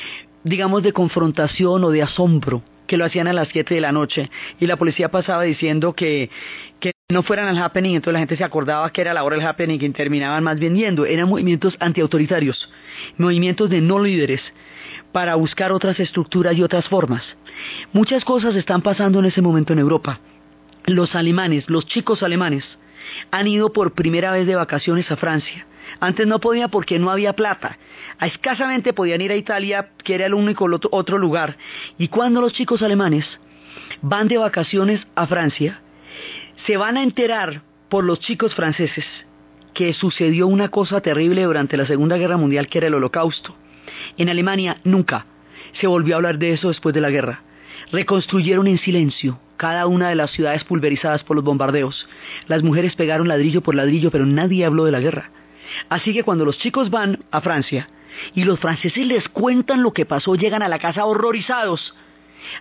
[0.44, 4.30] digamos, de confrontación o de asombro que lo hacían a las 7 de la noche
[4.60, 6.30] y la policía pasaba diciendo que
[7.12, 9.78] no fueran al happening, entonces la gente se acordaba que era la hora del happening
[9.80, 11.06] y terminaban más bien yendo.
[11.06, 12.68] Eran movimientos antiautoritarios,
[13.18, 14.41] movimientos de no líderes
[15.12, 17.22] para buscar otras estructuras y otras formas.
[17.94, 20.20] Muchas cosas están pasando en ese momento en Europa.
[20.88, 22.63] Los alemanes, los chicos alemanes,
[23.30, 25.68] han ido por primera vez de vacaciones a Francia
[26.00, 27.78] antes no podía porque no había plata.
[28.20, 31.58] Escasamente podían ir a Italia, que era el único otro lugar.
[32.00, 33.26] Y cuando los chicos alemanes
[34.02, 35.84] van de vacaciones a Francia,
[36.65, 39.06] se van a enterar por los chicos franceses
[39.73, 43.56] que sucedió una cosa terrible durante la Segunda Guerra Mundial, que era el Holocausto.
[44.17, 45.25] En Alemania nunca
[45.73, 47.43] se volvió a hablar de eso después de la guerra.
[47.91, 52.08] Reconstruyeron en silencio cada una de las ciudades pulverizadas por los bombardeos.
[52.47, 55.32] Las mujeres pegaron ladrillo por ladrillo, pero nadie habló de la guerra.
[55.89, 57.89] Así que cuando los chicos van a Francia
[58.34, 61.93] y los franceses les cuentan lo que pasó, llegan a la casa horrorizados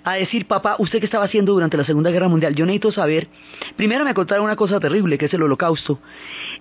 [0.03, 2.55] a decir, papá, ¿usted qué estaba haciendo durante la Segunda Guerra Mundial?
[2.55, 3.29] Yo necesito saber.
[3.77, 6.01] Primero me contaron una cosa terrible, que es el holocausto.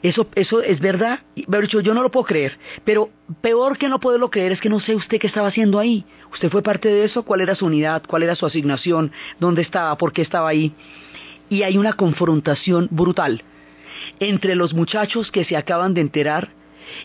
[0.02, 1.20] Eso, eso es verdad.
[1.36, 2.58] Yo no lo puedo creer.
[2.84, 3.10] Pero
[3.42, 6.06] peor que no poderlo creer es que no sé usted qué estaba haciendo ahí.
[6.32, 7.24] ¿Usted fue parte de eso?
[7.24, 8.04] ¿Cuál era su unidad?
[8.08, 9.12] ¿Cuál era su asignación?
[9.40, 9.98] ¿Dónde estaba?
[9.98, 10.74] ¿Por qué estaba ahí?
[11.50, 13.44] Y hay una confrontación brutal
[14.20, 16.50] entre los muchachos que se acaban de enterar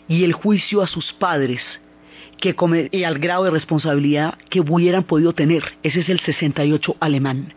[0.07, 1.61] y el juicio a sus padres
[2.39, 2.55] que
[2.91, 5.63] y al grado de responsabilidad que hubieran podido tener.
[5.83, 7.53] Ese es el 68 alemán.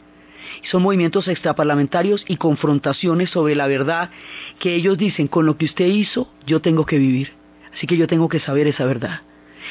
[0.71, 4.11] Son movimientos extraparlamentarios y confrontaciones sobre la verdad
[4.59, 7.33] que ellos dicen, con lo que usted hizo, yo tengo que vivir.
[7.73, 9.23] Así que yo tengo que saber esa verdad.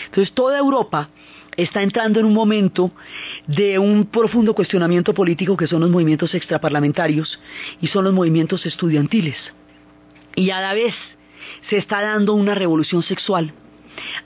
[0.06, 1.10] Entonces toda Europa
[1.56, 2.92] está entrando en un momento
[3.46, 7.40] de un profundo cuestionamiento político que son los movimientos extraparlamentarios
[7.82, 9.36] y son los movimientos estudiantiles.
[10.36, 10.96] Y a la vez
[11.70, 13.54] se está dando una revolución sexual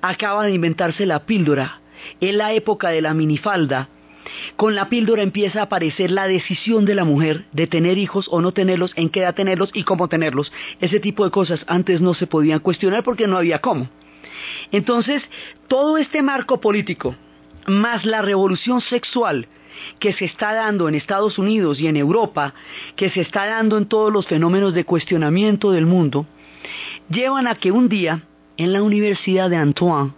[0.02, 1.82] acaba de inventarse la píldora.
[2.22, 3.90] En la época de la minifalda.
[4.56, 8.42] Con la píldora empieza a aparecer la decisión de la mujer de tener hijos o
[8.42, 10.52] no tenerlos, en qué edad tenerlos y cómo tenerlos.
[10.80, 13.90] Ese tipo de cosas antes no se podían cuestionar porque no había cómo.
[14.72, 15.24] Entonces,
[15.68, 17.16] todo este marco político,
[17.68, 19.48] más la revolución sexual
[20.00, 22.54] que se está dando en Estados Unidos y en Europa,
[22.96, 26.26] que se está dando en todos los fenómenos de cuestionamiento del mundo,
[27.10, 28.24] llevan a que un día
[28.58, 30.14] en la Universidad de Antoine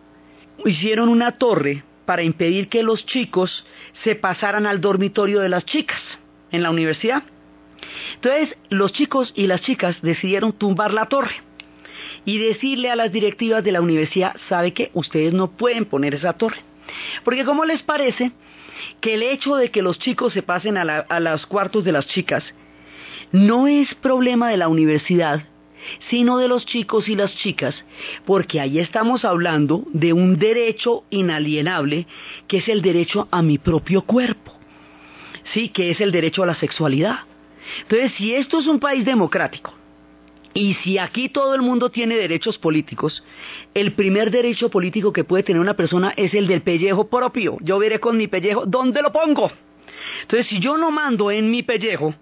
[0.65, 3.65] hicieron una torre para impedir que los chicos
[4.03, 6.01] se pasaran al dormitorio de las chicas
[6.51, 7.23] en la universidad.
[8.15, 11.43] Entonces los chicos y las chicas decidieron tumbar la torre
[12.25, 16.33] y decirle a las directivas de la universidad, sabe que ustedes no pueden poner esa
[16.33, 16.57] torre.
[17.23, 18.31] Porque ¿cómo les parece
[19.01, 22.07] que el hecho de que los chicos se pasen a, a los cuartos de las
[22.07, 22.43] chicas
[23.31, 25.43] no es problema de la universidad,
[26.09, 27.75] sino de los chicos y las chicas,
[28.25, 32.07] porque ahí estamos hablando de un derecho inalienable,
[32.47, 34.53] que es el derecho a mi propio cuerpo,
[35.53, 37.19] sí, que es el derecho a la sexualidad.
[37.81, 39.73] Entonces, si esto es un país democrático,
[40.53, 43.23] y si aquí todo el mundo tiene derechos políticos,
[43.75, 47.57] el primer derecho político que puede tener una persona es el del pellejo propio.
[47.61, 49.51] Yo veré con mi pellejo dónde lo pongo.
[50.23, 52.15] Entonces, si yo no mando en mi pellejo,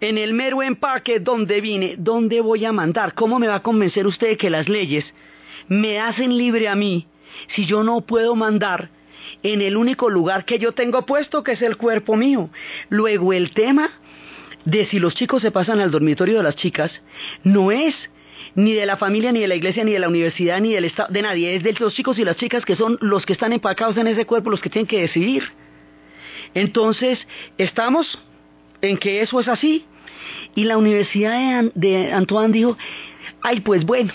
[0.00, 3.14] en el mero empaque donde vine, ¿dónde voy a mandar?
[3.14, 5.04] ¿Cómo me va a convencer usted de que las leyes
[5.68, 7.06] me hacen libre a mí
[7.54, 8.90] si yo no puedo mandar
[9.42, 12.50] en el único lugar que yo tengo puesto, que es el cuerpo mío?
[12.88, 13.90] Luego el tema
[14.64, 16.90] de si los chicos se pasan al dormitorio de las chicas
[17.42, 17.94] no es
[18.54, 21.12] ni de la familia, ni de la iglesia, ni de la universidad, ni del Estado,
[21.12, 23.96] de nadie, es de los chicos y las chicas que son los que están empacados
[23.96, 25.44] en ese cuerpo, los que tienen que decidir.
[26.54, 27.18] Entonces,
[27.56, 28.18] estamos
[28.82, 29.84] en que eso es así.
[30.54, 32.76] Y la Universidad de, Antoine dijo,
[33.42, 34.12] ay, pues bueno,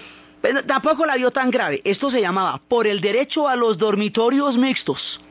[0.68, 1.82] tampoco la vio tan grave.
[1.84, 5.22] Esto se llamaba Por el derecho a los dormitorios mixtos.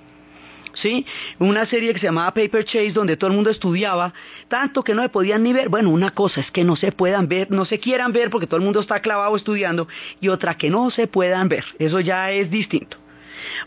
[0.75, 1.05] ¿Sí?
[1.39, 4.15] Una serie que se llamaba Paper Chase donde todo el mundo estudiaba,
[4.49, 5.69] tanto que no se podían ni ver.
[5.69, 8.57] Bueno, una cosa es que no se puedan ver, no se quieran ver porque todo
[8.57, 9.87] el mundo está clavado estudiando,
[10.19, 11.65] y otra que no se puedan ver.
[11.79, 12.97] Eso ya es distinto.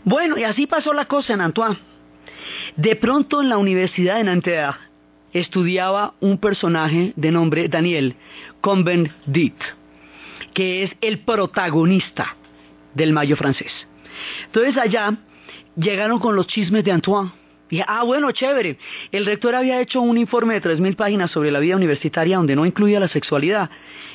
[0.02, 1.78] Bueno, y así pasó la cosa en Antoine.
[2.74, 4.85] De pronto en la Universidad de Nanterre
[5.40, 8.16] estudiaba un personaje de nombre Daniel
[8.60, 9.54] Combendit,
[10.54, 12.36] que es el protagonista
[12.94, 13.72] del Mayo francés.
[14.46, 15.14] Entonces allá
[15.76, 17.30] llegaron con los chismes de Antoine.
[17.68, 18.78] Dije, ah, bueno, chévere.
[19.10, 22.64] El rector había hecho un informe de 3.000 páginas sobre la vida universitaria donde no
[22.64, 23.68] incluía la sexualidad.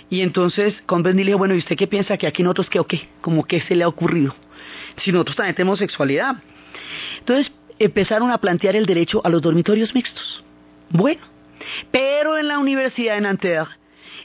[0.10, 2.88] Y entonces Combendit le dijo, bueno, ¿y usted qué piensa que aquí nosotros qué o
[2.88, 3.10] qué?
[3.20, 4.34] Como que se le ha ocurrido.
[5.04, 6.38] Si nosotros también tenemos sexualidad.
[7.20, 10.44] Entonces empezaron a plantear el derecho a los dormitorios mixtos.
[10.94, 11.22] Bueno,
[11.92, 13.72] pero en la Universidad de Nanterre,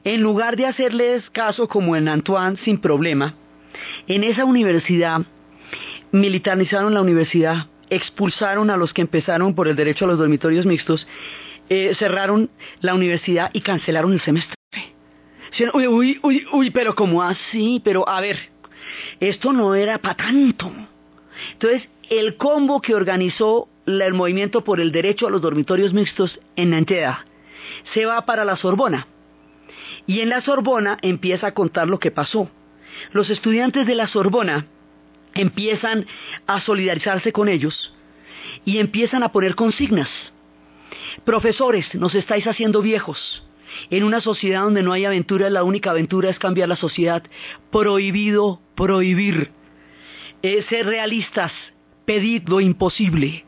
[0.04, 3.34] en lugar de hacerles caso como en Antoine sin problema,
[4.08, 5.20] en esa universidad
[6.12, 11.06] militarizaron la universidad, expulsaron a los que empezaron por el derecho a los dormitorios mixtos,
[11.68, 12.50] eh, cerraron
[12.80, 14.54] la universidad y cancelaron el semestre.
[15.72, 18.38] Uy, uy, uy, uy, pero como así, pero a ver,
[19.20, 20.70] esto no era para tanto.
[21.52, 26.70] Entonces, el combo que organizó el movimiento por el derecho a los dormitorios mixtos en
[26.70, 27.16] Nanterre
[27.92, 29.06] se va para la Sorbona.
[30.06, 32.50] Y en la Sorbona empieza a contar lo que pasó.
[33.12, 34.66] Los estudiantes de la Sorbona
[35.34, 36.06] empiezan
[36.46, 37.94] a solidarizarse con ellos
[38.64, 40.08] y empiezan a poner consignas.
[41.24, 43.42] Profesores, nos estáis haciendo viejos.
[43.90, 47.22] En una sociedad donde no hay aventura, la única aventura es cambiar la sociedad.
[47.70, 49.50] Prohibido prohibir.
[50.42, 51.52] Eh, ser realistas,
[52.04, 53.44] pedid lo imposible.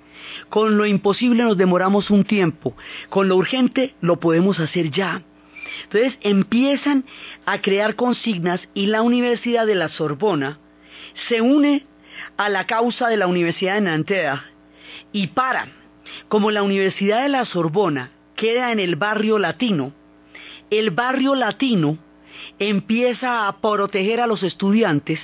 [0.49, 2.75] Con lo imposible nos demoramos un tiempo,
[3.09, 5.23] con lo urgente lo podemos hacer ya.
[5.85, 7.05] Entonces empiezan
[7.47, 10.59] a crear consignas y la Universidad de la Sorbona
[11.29, 11.87] se une
[12.37, 14.41] a la causa de la Universidad de Nanterre
[15.13, 15.69] y para
[16.29, 19.93] como la Universidad de la Sorbona queda en el barrio latino,
[20.71, 21.99] el barrio latino
[22.59, 25.21] empieza a proteger a los estudiantes,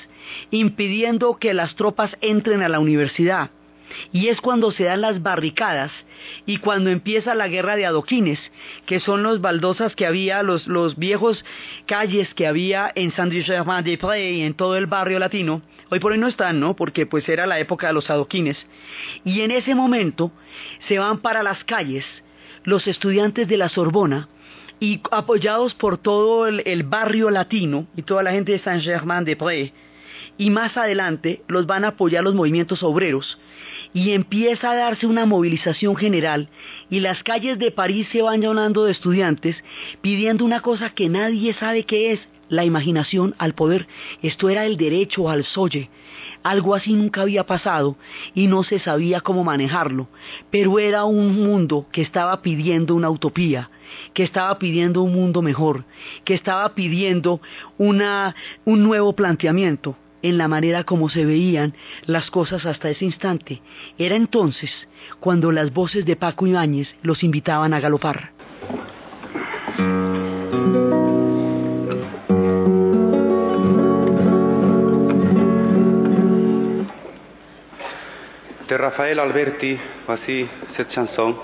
[0.51, 3.51] impidiendo que las tropas entren a la universidad.
[4.13, 5.91] Y es cuando se dan las barricadas
[6.47, 8.39] y cuando empieza la guerra de adoquines,
[8.87, 10.67] que son los baldosas que había, los,
[10.97, 11.45] viejos
[11.87, 15.63] calles que había en Saint-Germain-des-Prés y en todo el barrio latino.
[15.91, 16.75] Hoy por hoy no están, ¿no?
[16.75, 18.57] Porque pues era la época de los adoquines.
[19.25, 20.33] Y en ese momento
[20.89, 22.05] se van para las calles
[22.65, 24.29] los estudiantes de la Sorbona
[24.81, 29.73] y apoyados por todo el, barrio latino y toda la gente de Saint-Germain-des-Prés,
[30.39, 33.39] y más adelante los van a apoyar los movimientos obreros,
[33.93, 36.49] y empieza a darse una movilización general,
[36.91, 39.57] y las calles de París se van llenando de estudiantes
[40.01, 43.87] pidiendo una cosa que nadie sabe qué es, la imaginación al poder.
[44.23, 45.91] Esto era el derecho al soye.
[46.43, 47.97] Algo así nunca había pasado
[48.35, 50.09] y no se sabía cómo manejarlo,
[50.51, 53.71] pero era un mundo que estaba pidiendo una utopía,
[54.13, 55.85] que estaba pidiendo un mundo mejor,
[56.25, 57.41] que estaba pidiendo
[57.79, 61.75] una, un nuevo planteamiento en la manera como se veían
[62.07, 63.63] las cosas hasta ese instante.
[63.99, 64.71] Era entonces
[65.21, 68.33] cuando las voces de Paco Ibáñez los invitaban a galopar.
[78.69, 81.37] de Rafael Alberti, voici cette chanson,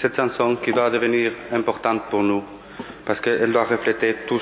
[0.00, 2.44] cette chanson qui va devenir importante pour nous,
[3.04, 4.40] parce qu'elle doit refléter tout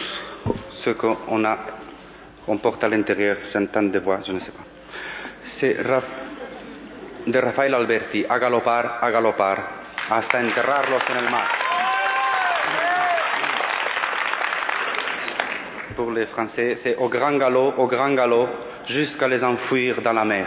[0.84, 1.77] ce qu'on a,
[2.48, 4.64] on porte à l'intérieur, centaines de voix, je ne sais pas.
[5.60, 5.76] C'est
[7.26, 9.58] de Rafael Alberti, a galopar, a galopar,
[10.08, 11.48] hasta enterrarlos en el mar.
[15.94, 18.48] Pour les Français, c'est au grand galop, au grand galop,
[18.86, 20.46] jusqu'à les enfouir dans la mer.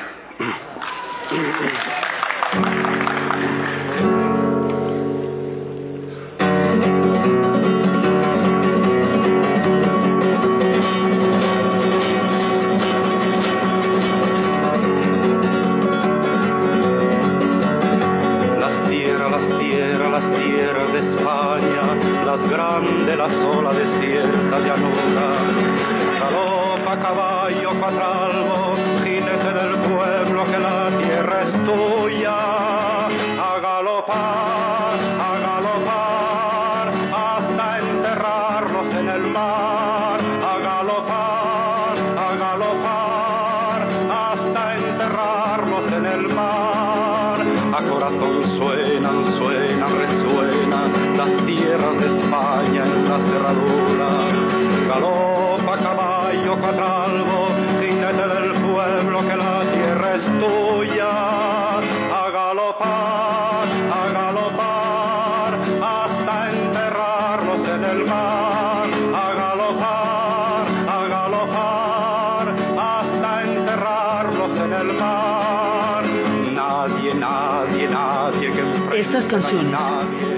[79.08, 79.80] Canciones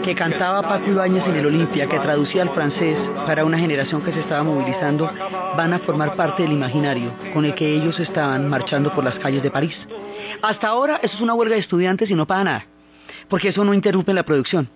[0.03, 4.13] que cantaba Paco Ibáñez en el Olimpia, que traducía al francés para una generación que
[4.13, 5.11] se estaba movilizando,
[5.57, 9.43] van a formar parte del imaginario con el que ellos estaban marchando por las calles
[9.43, 9.77] de París.
[10.41, 12.65] Hasta ahora eso es una huelga de estudiantes y no paga nada,
[13.27, 14.69] porque eso no interrumpe la producción.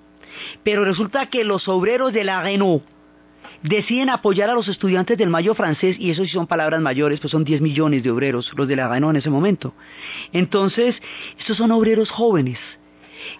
[0.64, 2.84] Pero resulta que los obreros de la Renault
[3.64, 7.32] deciden apoyar a los estudiantes del Mayo francés, y eso sí son palabras mayores, pues
[7.32, 9.74] son 10 millones de obreros los de la Renault en ese momento.
[10.34, 10.96] Entonces,
[11.40, 12.60] estos son obreros jóvenes,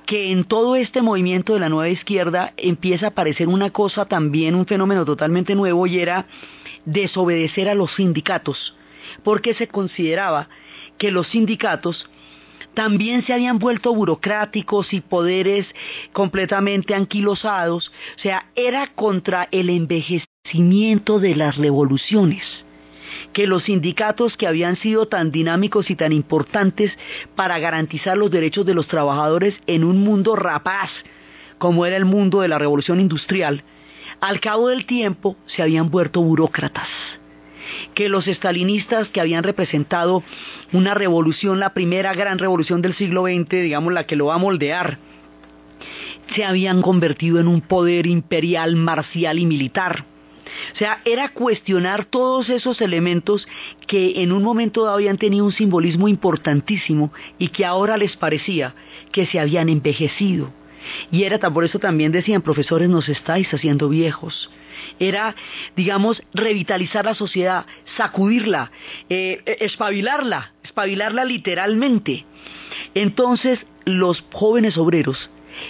[0.06, 4.56] que en todo este movimiento de la nueva izquierda empieza a aparecer una cosa también,
[4.56, 6.26] un fenómeno totalmente nuevo y era
[6.86, 8.76] desobedecer a los sindicatos,
[9.24, 10.50] porque se consideraba
[10.98, 12.10] que los sindicatos
[12.74, 15.66] también se habían vuelto burocráticos y poderes
[16.14, 22.67] completamente anquilosados, o sea, era contra el envejecimiento de las revoluciones
[23.38, 26.92] que los sindicatos que habían sido tan dinámicos y tan importantes
[27.36, 30.90] para garantizar los derechos de los trabajadores en un mundo rapaz,
[31.60, 33.62] como era el mundo de la revolución industrial,
[34.22, 36.88] al cabo del tiempo se habían vuelto burócratas
[37.94, 40.24] que los estalinistas que habían representado
[40.74, 44.40] una revolución, la primera gran revolución del siglo XX, digamos la que lo va a
[44.40, 44.98] moldear,
[46.34, 50.06] se habían convertido en un poder imperial, marcial y militar.
[50.74, 53.48] O sea, era cuestionar todos esos elementos
[53.86, 58.76] que en un momento habían tenido un simbolismo importantísimo y que ahora les parecía
[59.12, 60.54] que se habían envejecido,
[61.12, 64.50] Y era por eso también decían, profesores, nos estáis haciendo viejos.
[65.00, 65.36] Era,
[65.76, 67.66] digamos, revitalizar la sociedad,
[67.98, 68.72] sacudirla,
[69.10, 72.26] eh, eh, espabilarla, espabilarla literalmente.
[72.94, 75.30] Entonces, los jóvenes obreros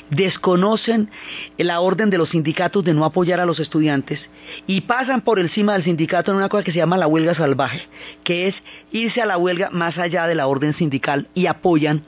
[0.10, 1.10] desconocen
[1.58, 4.20] la orden de los sindicatos de no apoyar a los estudiantes
[4.66, 7.82] y pasan por encima del sindicato en una cosa que se llama la huelga salvaje,
[8.24, 8.56] que es
[8.92, 12.04] irse a la huelga más allá de la orden sindical y apoyan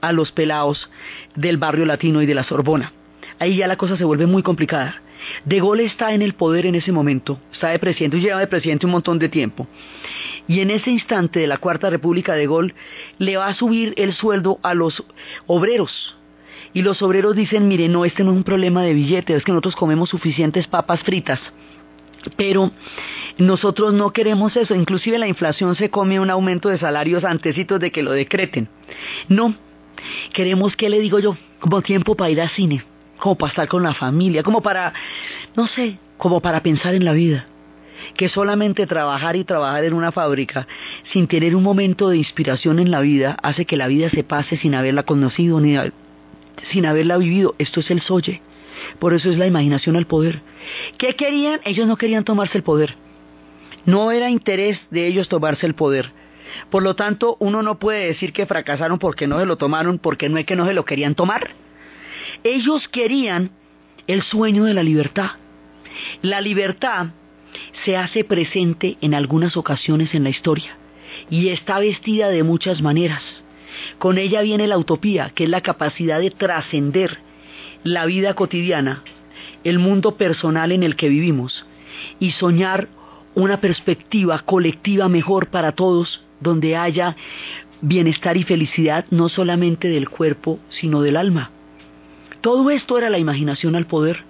[0.00, 0.90] a los pelados
[1.34, 2.92] del barrio latino y de la Sorbona.
[3.38, 5.02] Ahí ya la cosa se vuelve muy complicada.
[5.44, 8.84] De Gaulle está en el poder en ese momento, está de presidente, lleva de presidente
[8.84, 9.66] un montón de tiempo.
[10.46, 12.74] Y en ese instante de la Cuarta República de Gaulle
[13.18, 15.02] le va a subir el sueldo a los
[15.46, 16.16] obreros,
[16.74, 19.52] y los obreros dicen, mire, no, este no es un problema de billetes, es que
[19.52, 21.40] nosotros comemos suficientes papas fritas.
[22.36, 22.72] Pero
[23.38, 27.90] nosotros no queremos eso, inclusive la inflación se come un aumento de salarios antecitos de
[27.90, 28.68] que lo decreten.
[29.28, 29.54] No,
[30.32, 31.36] queremos, ¿qué le digo yo?
[31.60, 32.84] Como tiempo para ir al cine,
[33.18, 34.92] como para estar con la familia, como para,
[35.56, 37.46] no sé, como para pensar en la vida.
[38.16, 40.66] Que solamente trabajar y trabajar en una fábrica
[41.12, 44.56] sin tener un momento de inspiración en la vida hace que la vida se pase
[44.56, 45.76] sin haberla conocido ni
[46.70, 47.54] sin haberla vivido.
[47.58, 48.42] Esto es el soye.
[48.98, 50.42] Por eso es la imaginación al poder.
[50.98, 51.60] ¿Qué querían?
[51.64, 52.96] Ellos no querían tomarse el poder.
[53.86, 56.12] No era interés de ellos tomarse el poder.
[56.70, 60.28] Por lo tanto, uno no puede decir que fracasaron porque no se lo tomaron, porque
[60.28, 61.50] no es que no se lo querían tomar.
[62.42, 63.50] Ellos querían
[64.06, 65.32] el sueño de la libertad.
[66.22, 67.08] La libertad
[67.84, 70.76] se hace presente en algunas ocasiones en la historia
[71.30, 73.22] y está vestida de muchas maneras.
[73.98, 77.18] Con ella viene la utopía, que es la capacidad de trascender
[77.84, 79.02] la vida cotidiana,
[79.62, 81.64] el mundo personal en el que vivimos,
[82.18, 82.88] y soñar
[83.34, 87.16] una perspectiva colectiva mejor para todos, donde haya
[87.80, 91.50] bienestar y felicidad no solamente del cuerpo, sino del alma.
[92.40, 94.24] Todo esto era la imaginación al poder.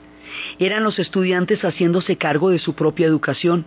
[0.59, 3.65] Eran los estudiantes haciéndose cargo de su propia educación,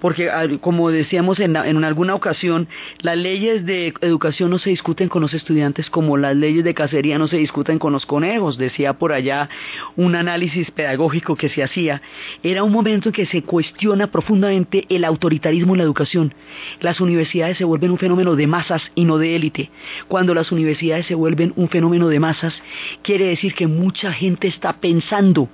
[0.00, 0.30] porque
[0.60, 2.68] como decíamos en, alguna ocasión,
[3.00, 7.18] las leyes de educación no se discuten con los estudiantes como las leyes de cacería
[7.18, 9.48] no se discuten con los conejos, decía por allá
[9.96, 12.02] un análisis pedagógico que se hacía.
[12.42, 16.34] Era un momento en que se cuestiona profundamente el autoritarismo en la educación.
[16.80, 19.70] Las universidades se vuelven un fenómeno de masas y no de élite.
[20.08, 22.54] Cuando las universidades se vuelven un fenómeno de masas,
[23.02, 25.48] quiere decir que mucha gente está pensando,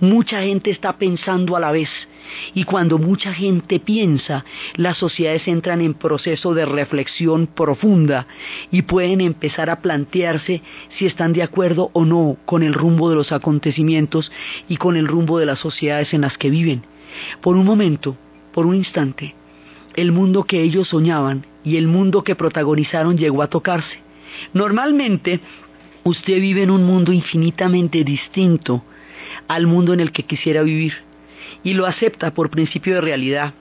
[0.00, 1.88] mucha gente está pensando a la vez
[2.54, 4.44] y cuando mucha gente piensa,
[4.76, 8.26] las sociedades entran en proceso de reflexión profunda
[8.70, 10.62] y pueden empezar a plantearse
[10.96, 14.30] si están de acuerdo o no con el rumbo de los acontecimientos
[14.68, 16.82] y con el rumbo de las sociedades en las que viven.
[17.40, 18.16] Por un momento,
[18.52, 19.34] por un instante,
[19.94, 24.02] el mundo que ellos soñaban y el mundo que protagonizaron llegó a tocarse.
[24.52, 25.40] Normalmente,
[26.02, 28.84] usted vive en un mundo infinitamente distinto
[29.48, 30.94] al mundo en el que quisiera vivir
[31.64, 33.54] y lo acepta por principio de realidad.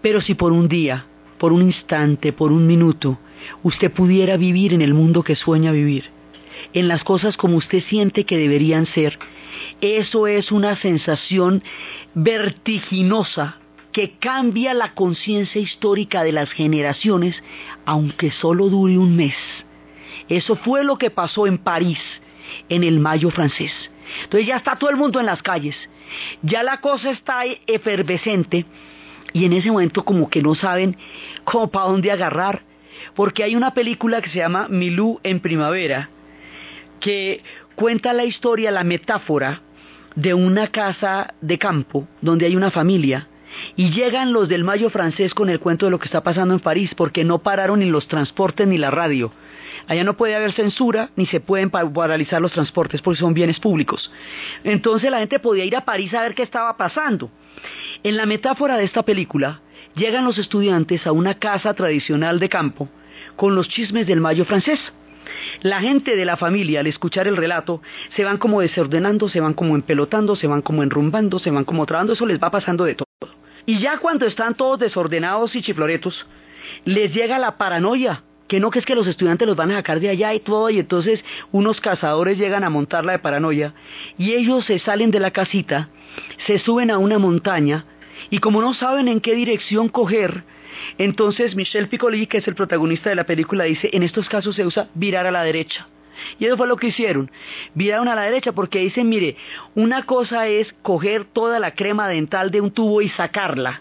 [0.00, 1.06] Pero si por un día,
[1.38, 3.18] por un instante, por un minuto,
[3.62, 6.04] usted pudiera vivir en el mundo que sueña vivir,
[6.72, 9.18] en las cosas como usted siente que deberían ser,
[9.80, 11.62] eso es una sensación
[12.14, 13.56] vertiginosa
[13.92, 17.42] que cambia la conciencia histórica de las generaciones,
[17.84, 19.34] aunque solo dure un mes.
[20.28, 21.98] Eso fue lo que pasó en París,
[22.68, 23.72] en el mayo francés.
[24.24, 25.76] Entonces ya está todo el mundo en las calles,
[26.42, 28.66] ya la cosa está efervescente
[29.32, 30.96] y en ese momento como que no saben
[31.44, 32.62] cómo para dónde agarrar,
[33.14, 36.10] porque hay una película que se llama Milú en primavera,
[37.00, 37.42] que
[37.74, 39.62] cuenta la historia, la metáfora
[40.14, 43.28] de una casa de campo donde hay una familia
[43.76, 46.60] y llegan los del Mayo francés con el cuento de lo que está pasando en
[46.60, 49.32] París porque no pararon ni los transportes ni la radio.
[49.88, 54.10] Allá no puede haber censura ni se pueden paralizar los transportes porque son bienes públicos.
[54.64, 57.30] Entonces la gente podía ir a París a ver qué estaba pasando.
[58.02, 59.60] En la metáfora de esta película,
[59.94, 62.88] llegan los estudiantes a una casa tradicional de campo
[63.36, 64.80] con los chismes del mayo francés.
[65.62, 67.80] La gente de la familia, al escuchar el relato,
[68.14, 71.86] se van como desordenando, se van como empelotando, se van como enrumbando, se van como
[71.86, 73.06] trabando, eso les va pasando de todo.
[73.64, 76.26] Y ya cuando están todos desordenados y chifloretos,
[76.84, 79.98] les llega la paranoia que no que es que los estudiantes los van a sacar
[79.98, 83.72] de allá y todo, y entonces unos cazadores llegan a montarla de paranoia,
[84.18, 85.88] y ellos se salen de la casita,
[86.46, 87.86] se suben a una montaña,
[88.28, 90.44] y como no saben en qué dirección coger,
[90.98, 94.66] entonces Michel Piccoli, que es el protagonista de la película, dice, en estos casos se
[94.66, 95.88] usa virar a la derecha.
[96.38, 97.30] Y eso fue lo que hicieron.
[97.72, 99.34] Viraron a la derecha porque dicen, mire,
[99.74, 103.80] una cosa es coger toda la crema dental de un tubo y sacarla,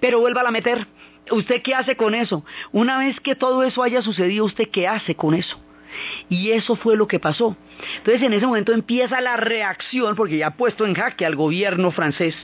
[0.00, 0.86] pero vuelva a meter.
[1.30, 2.44] ¿Usted qué hace con eso?
[2.72, 5.58] Una vez que todo eso haya sucedido, ¿usted qué hace con eso?
[6.28, 7.56] Y eso fue lo que pasó.
[7.98, 11.90] Entonces en ese momento empieza la reacción, porque ya ha puesto en jaque al gobierno
[11.90, 12.34] francés.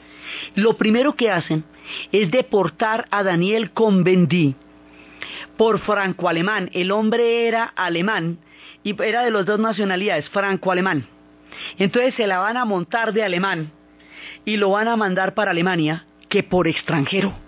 [0.55, 1.65] Lo primero que hacen
[2.13, 4.55] es deportar a Daniel Convendi
[5.57, 6.71] por franco-alemán.
[6.73, 8.39] El hombre era alemán
[8.83, 11.07] y era de las dos nacionalidades, franco-alemán.
[11.79, 13.73] Entonces se la van a montar de alemán
[14.45, 17.48] y lo van a mandar para Alemania que por extranjero.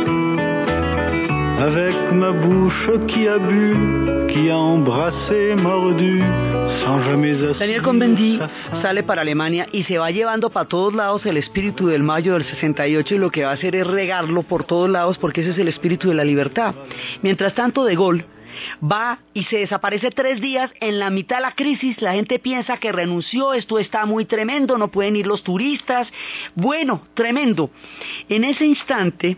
[1.61, 1.95] Avec
[7.59, 8.39] Daniel Convendi
[8.81, 12.45] sale para Alemania y se va llevando para todos lados el espíritu del mayo del
[12.45, 15.59] 68 y lo que va a hacer es regarlo por todos lados porque ese es
[15.59, 16.73] el espíritu de la libertad.
[17.21, 18.25] Mientras tanto, De Gaulle
[18.83, 22.77] va y se desaparece tres días en la mitad de la crisis, la gente piensa
[22.77, 26.07] que renunció, esto está muy tremendo, no pueden ir los turistas,
[26.55, 27.69] bueno, tremendo.
[28.29, 29.37] En ese instante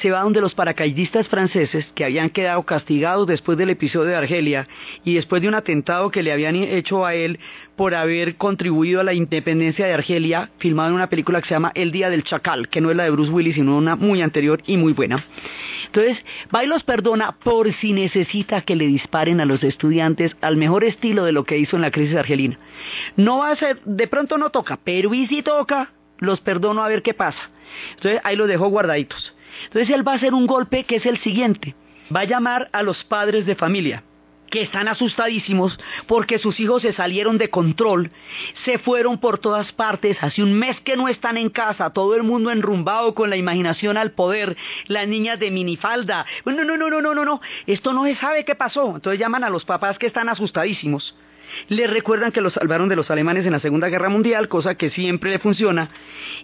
[0.00, 4.68] se va donde los paracaidistas franceses que habían quedado castigados después del episodio de Argelia
[5.04, 7.38] y después de un atentado que le habían hecho a él
[7.76, 11.72] por haber contribuido a la independencia de Argelia, filmado en una película que se llama
[11.74, 14.62] El Día del Chacal, que no es la de Bruce Willis, sino una muy anterior
[14.66, 15.24] y muy buena.
[15.86, 16.18] Entonces,
[16.54, 20.84] va y los perdona por si necesita que le disparen a los estudiantes al mejor
[20.84, 22.58] estilo de lo que hizo en la crisis argelina.
[23.16, 26.88] No va a ser, de pronto no toca, pero y si toca, los perdono a
[26.88, 27.50] ver qué pasa.
[27.94, 29.35] Entonces, ahí los dejo guardaditos.
[29.64, 31.74] Entonces, él va a hacer un golpe que es el siguiente.
[32.14, 34.02] Va a llamar a los padres de familia
[34.50, 38.10] que están asustadísimos porque sus hijos se salieron de control,
[38.64, 42.22] se fueron por todas partes, hace un mes que no están en casa, todo el
[42.22, 47.00] mundo enrumbado con la imaginación al poder, las niñas de minifalda, no, no, no, no,
[47.00, 50.06] no, no, no, esto no se sabe qué pasó, entonces llaman a los papás que
[50.06, 51.14] están asustadísimos.
[51.68, 54.90] Les recuerdan que los salvaron de los alemanes en la Segunda Guerra Mundial, cosa que
[54.90, 55.90] siempre le funciona,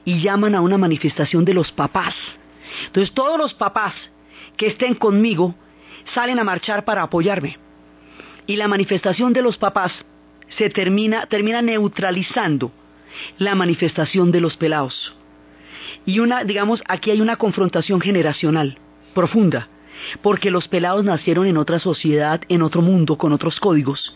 [0.05, 2.15] y llaman a una manifestación de los papás.
[2.87, 3.95] Entonces todos los papás
[4.57, 5.55] que estén conmigo
[6.15, 7.59] salen a marchar para apoyarme
[8.47, 9.93] y la manifestación de los papás
[10.57, 12.73] se termina, termina neutralizando
[13.39, 15.15] la manifestación de los pelados.
[16.05, 18.79] Y una, digamos, aquí hay una confrontación generacional
[19.15, 19.69] profunda,
[20.21, 24.15] porque los pelados nacieron en otra sociedad, en otro mundo, con otros códigos,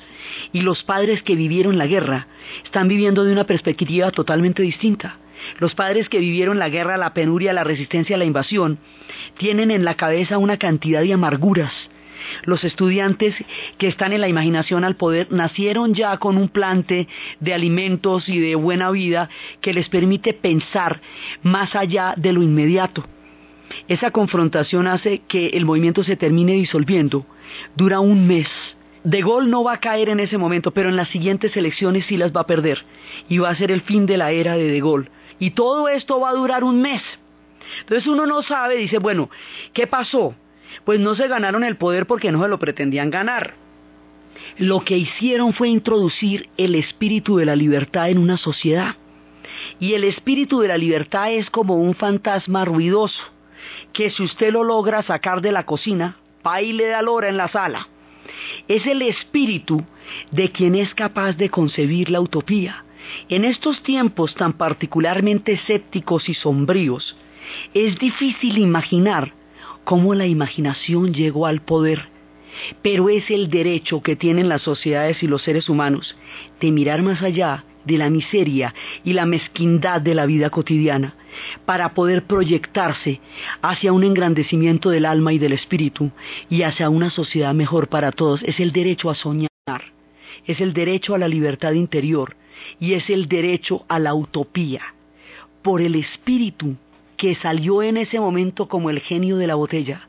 [0.52, 2.26] y los padres que vivieron la guerra
[2.64, 5.18] están viviendo de una perspectiva totalmente distinta.
[5.58, 8.78] Los padres que vivieron la guerra, la penuria, la resistencia la invasión,
[9.38, 11.72] tienen en la cabeza una cantidad de amarguras,
[12.44, 13.34] los estudiantes
[13.78, 17.08] que están en la imaginación al poder nacieron ya con un plante
[17.40, 19.28] de alimentos y de buena vida
[19.60, 21.00] que les permite pensar
[21.42, 23.04] más allá de lo inmediato.
[23.88, 27.26] Esa confrontación hace que el movimiento se termine disolviendo.
[27.76, 28.48] Dura un mes.
[29.02, 32.16] De Gaulle no va a caer en ese momento, pero en las siguientes elecciones sí
[32.16, 32.84] las va a perder.
[33.28, 35.08] Y va a ser el fin de la era de De Gaulle.
[35.38, 37.02] Y todo esto va a durar un mes.
[37.80, 39.28] Entonces uno no sabe, dice, bueno,
[39.72, 40.34] ¿qué pasó?
[40.84, 43.54] pues no se ganaron el poder porque no se lo pretendían ganar.
[44.58, 48.96] Lo que hicieron fue introducir el espíritu de la libertad en una sociedad.
[49.80, 53.22] Y el espíritu de la libertad es como un fantasma ruidoso,
[53.92, 57.88] que si usted lo logra sacar de la cocina, baile da lora en la sala.
[58.68, 59.84] Es el espíritu
[60.30, 62.84] de quien es capaz de concebir la utopía.
[63.28, 67.16] En estos tiempos tan particularmente escépticos y sombríos,
[67.74, 69.32] es difícil imaginar
[69.84, 72.08] cómo la imaginación llegó al poder,
[72.82, 76.16] pero es el derecho que tienen las sociedades y los seres humanos
[76.60, 81.14] de mirar más allá de la miseria y la mezquindad de la vida cotidiana,
[81.64, 83.20] para poder proyectarse
[83.62, 86.10] hacia un engrandecimiento del alma y del espíritu
[86.50, 88.42] y hacia una sociedad mejor para todos.
[88.42, 89.48] Es el derecho a soñar,
[90.44, 92.36] es el derecho a la libertad interior
[92.78, 94.82] y es el derecho a la utopía.
[95.62, 96.76] Por el espíritu
[97.16, 100.08] que salió en ese momento como el genio de la botella,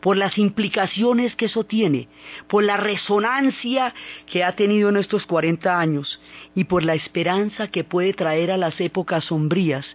[0.00, 2.08] por las implicaciones que eso tiene,
[2.46, 3.94] por la resonancia
[4.26, 6.20] que ha tenido en estos 40 años
[6.54, 9.86] y por la esperanza que puede traer a las épocas sombrías,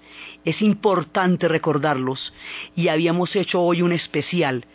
[0.46, 2.34] es importante recordarlos
[2.76, 4.66] y habíamos hecho hoy un especial,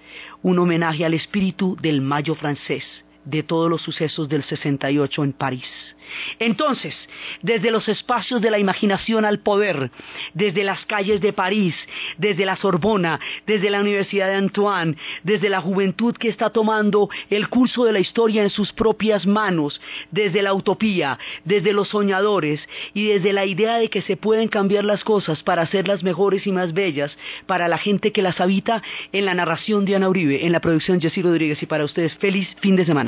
[0.43, 2.85] un homenaje al espíritu del Mayo francés,
[3.25, 5.69] de todos los sucesos del 68 en París.
[6.39, 6.95] Entonces,
[7.43, 9.91] desde los espacios de la imaginación al poder,
[10.35, 11.75] desde las calles de París,
[12.17, 17.49] desde la Sorbona, desde la Universidad de Antoine, desde la juventud que está tomando el
[17.49, 22.61] curso de la historia en sus propias manos, desde la utopía, desde los soñadores
[22.95, 26.53] y desde la idea de que se pueden cambiar las cosas para hacerlas mejores y
[26.53, 27.17] más bellas
[27.47, 31.01] para la gente que las habita, en la narración de Ana Uribe, en la producción
[31.01, 33.08] Jessy Rodríguez y para ustedes, feliz fin de semana.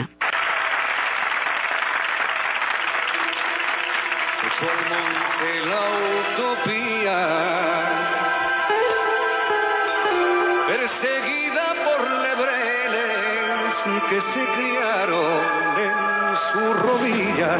[14.10, 15.40] Que se criaron
[15.78, 15.94] en
[16.52, 17.56] su rodilla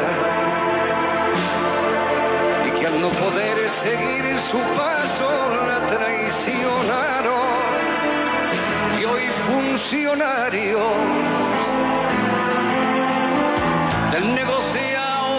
[2.65, 5.29] y que al no poder seguir su paso
[5.65, 7.47] la traicionaron.
[8.99, 11.20] Y hoy funcionarios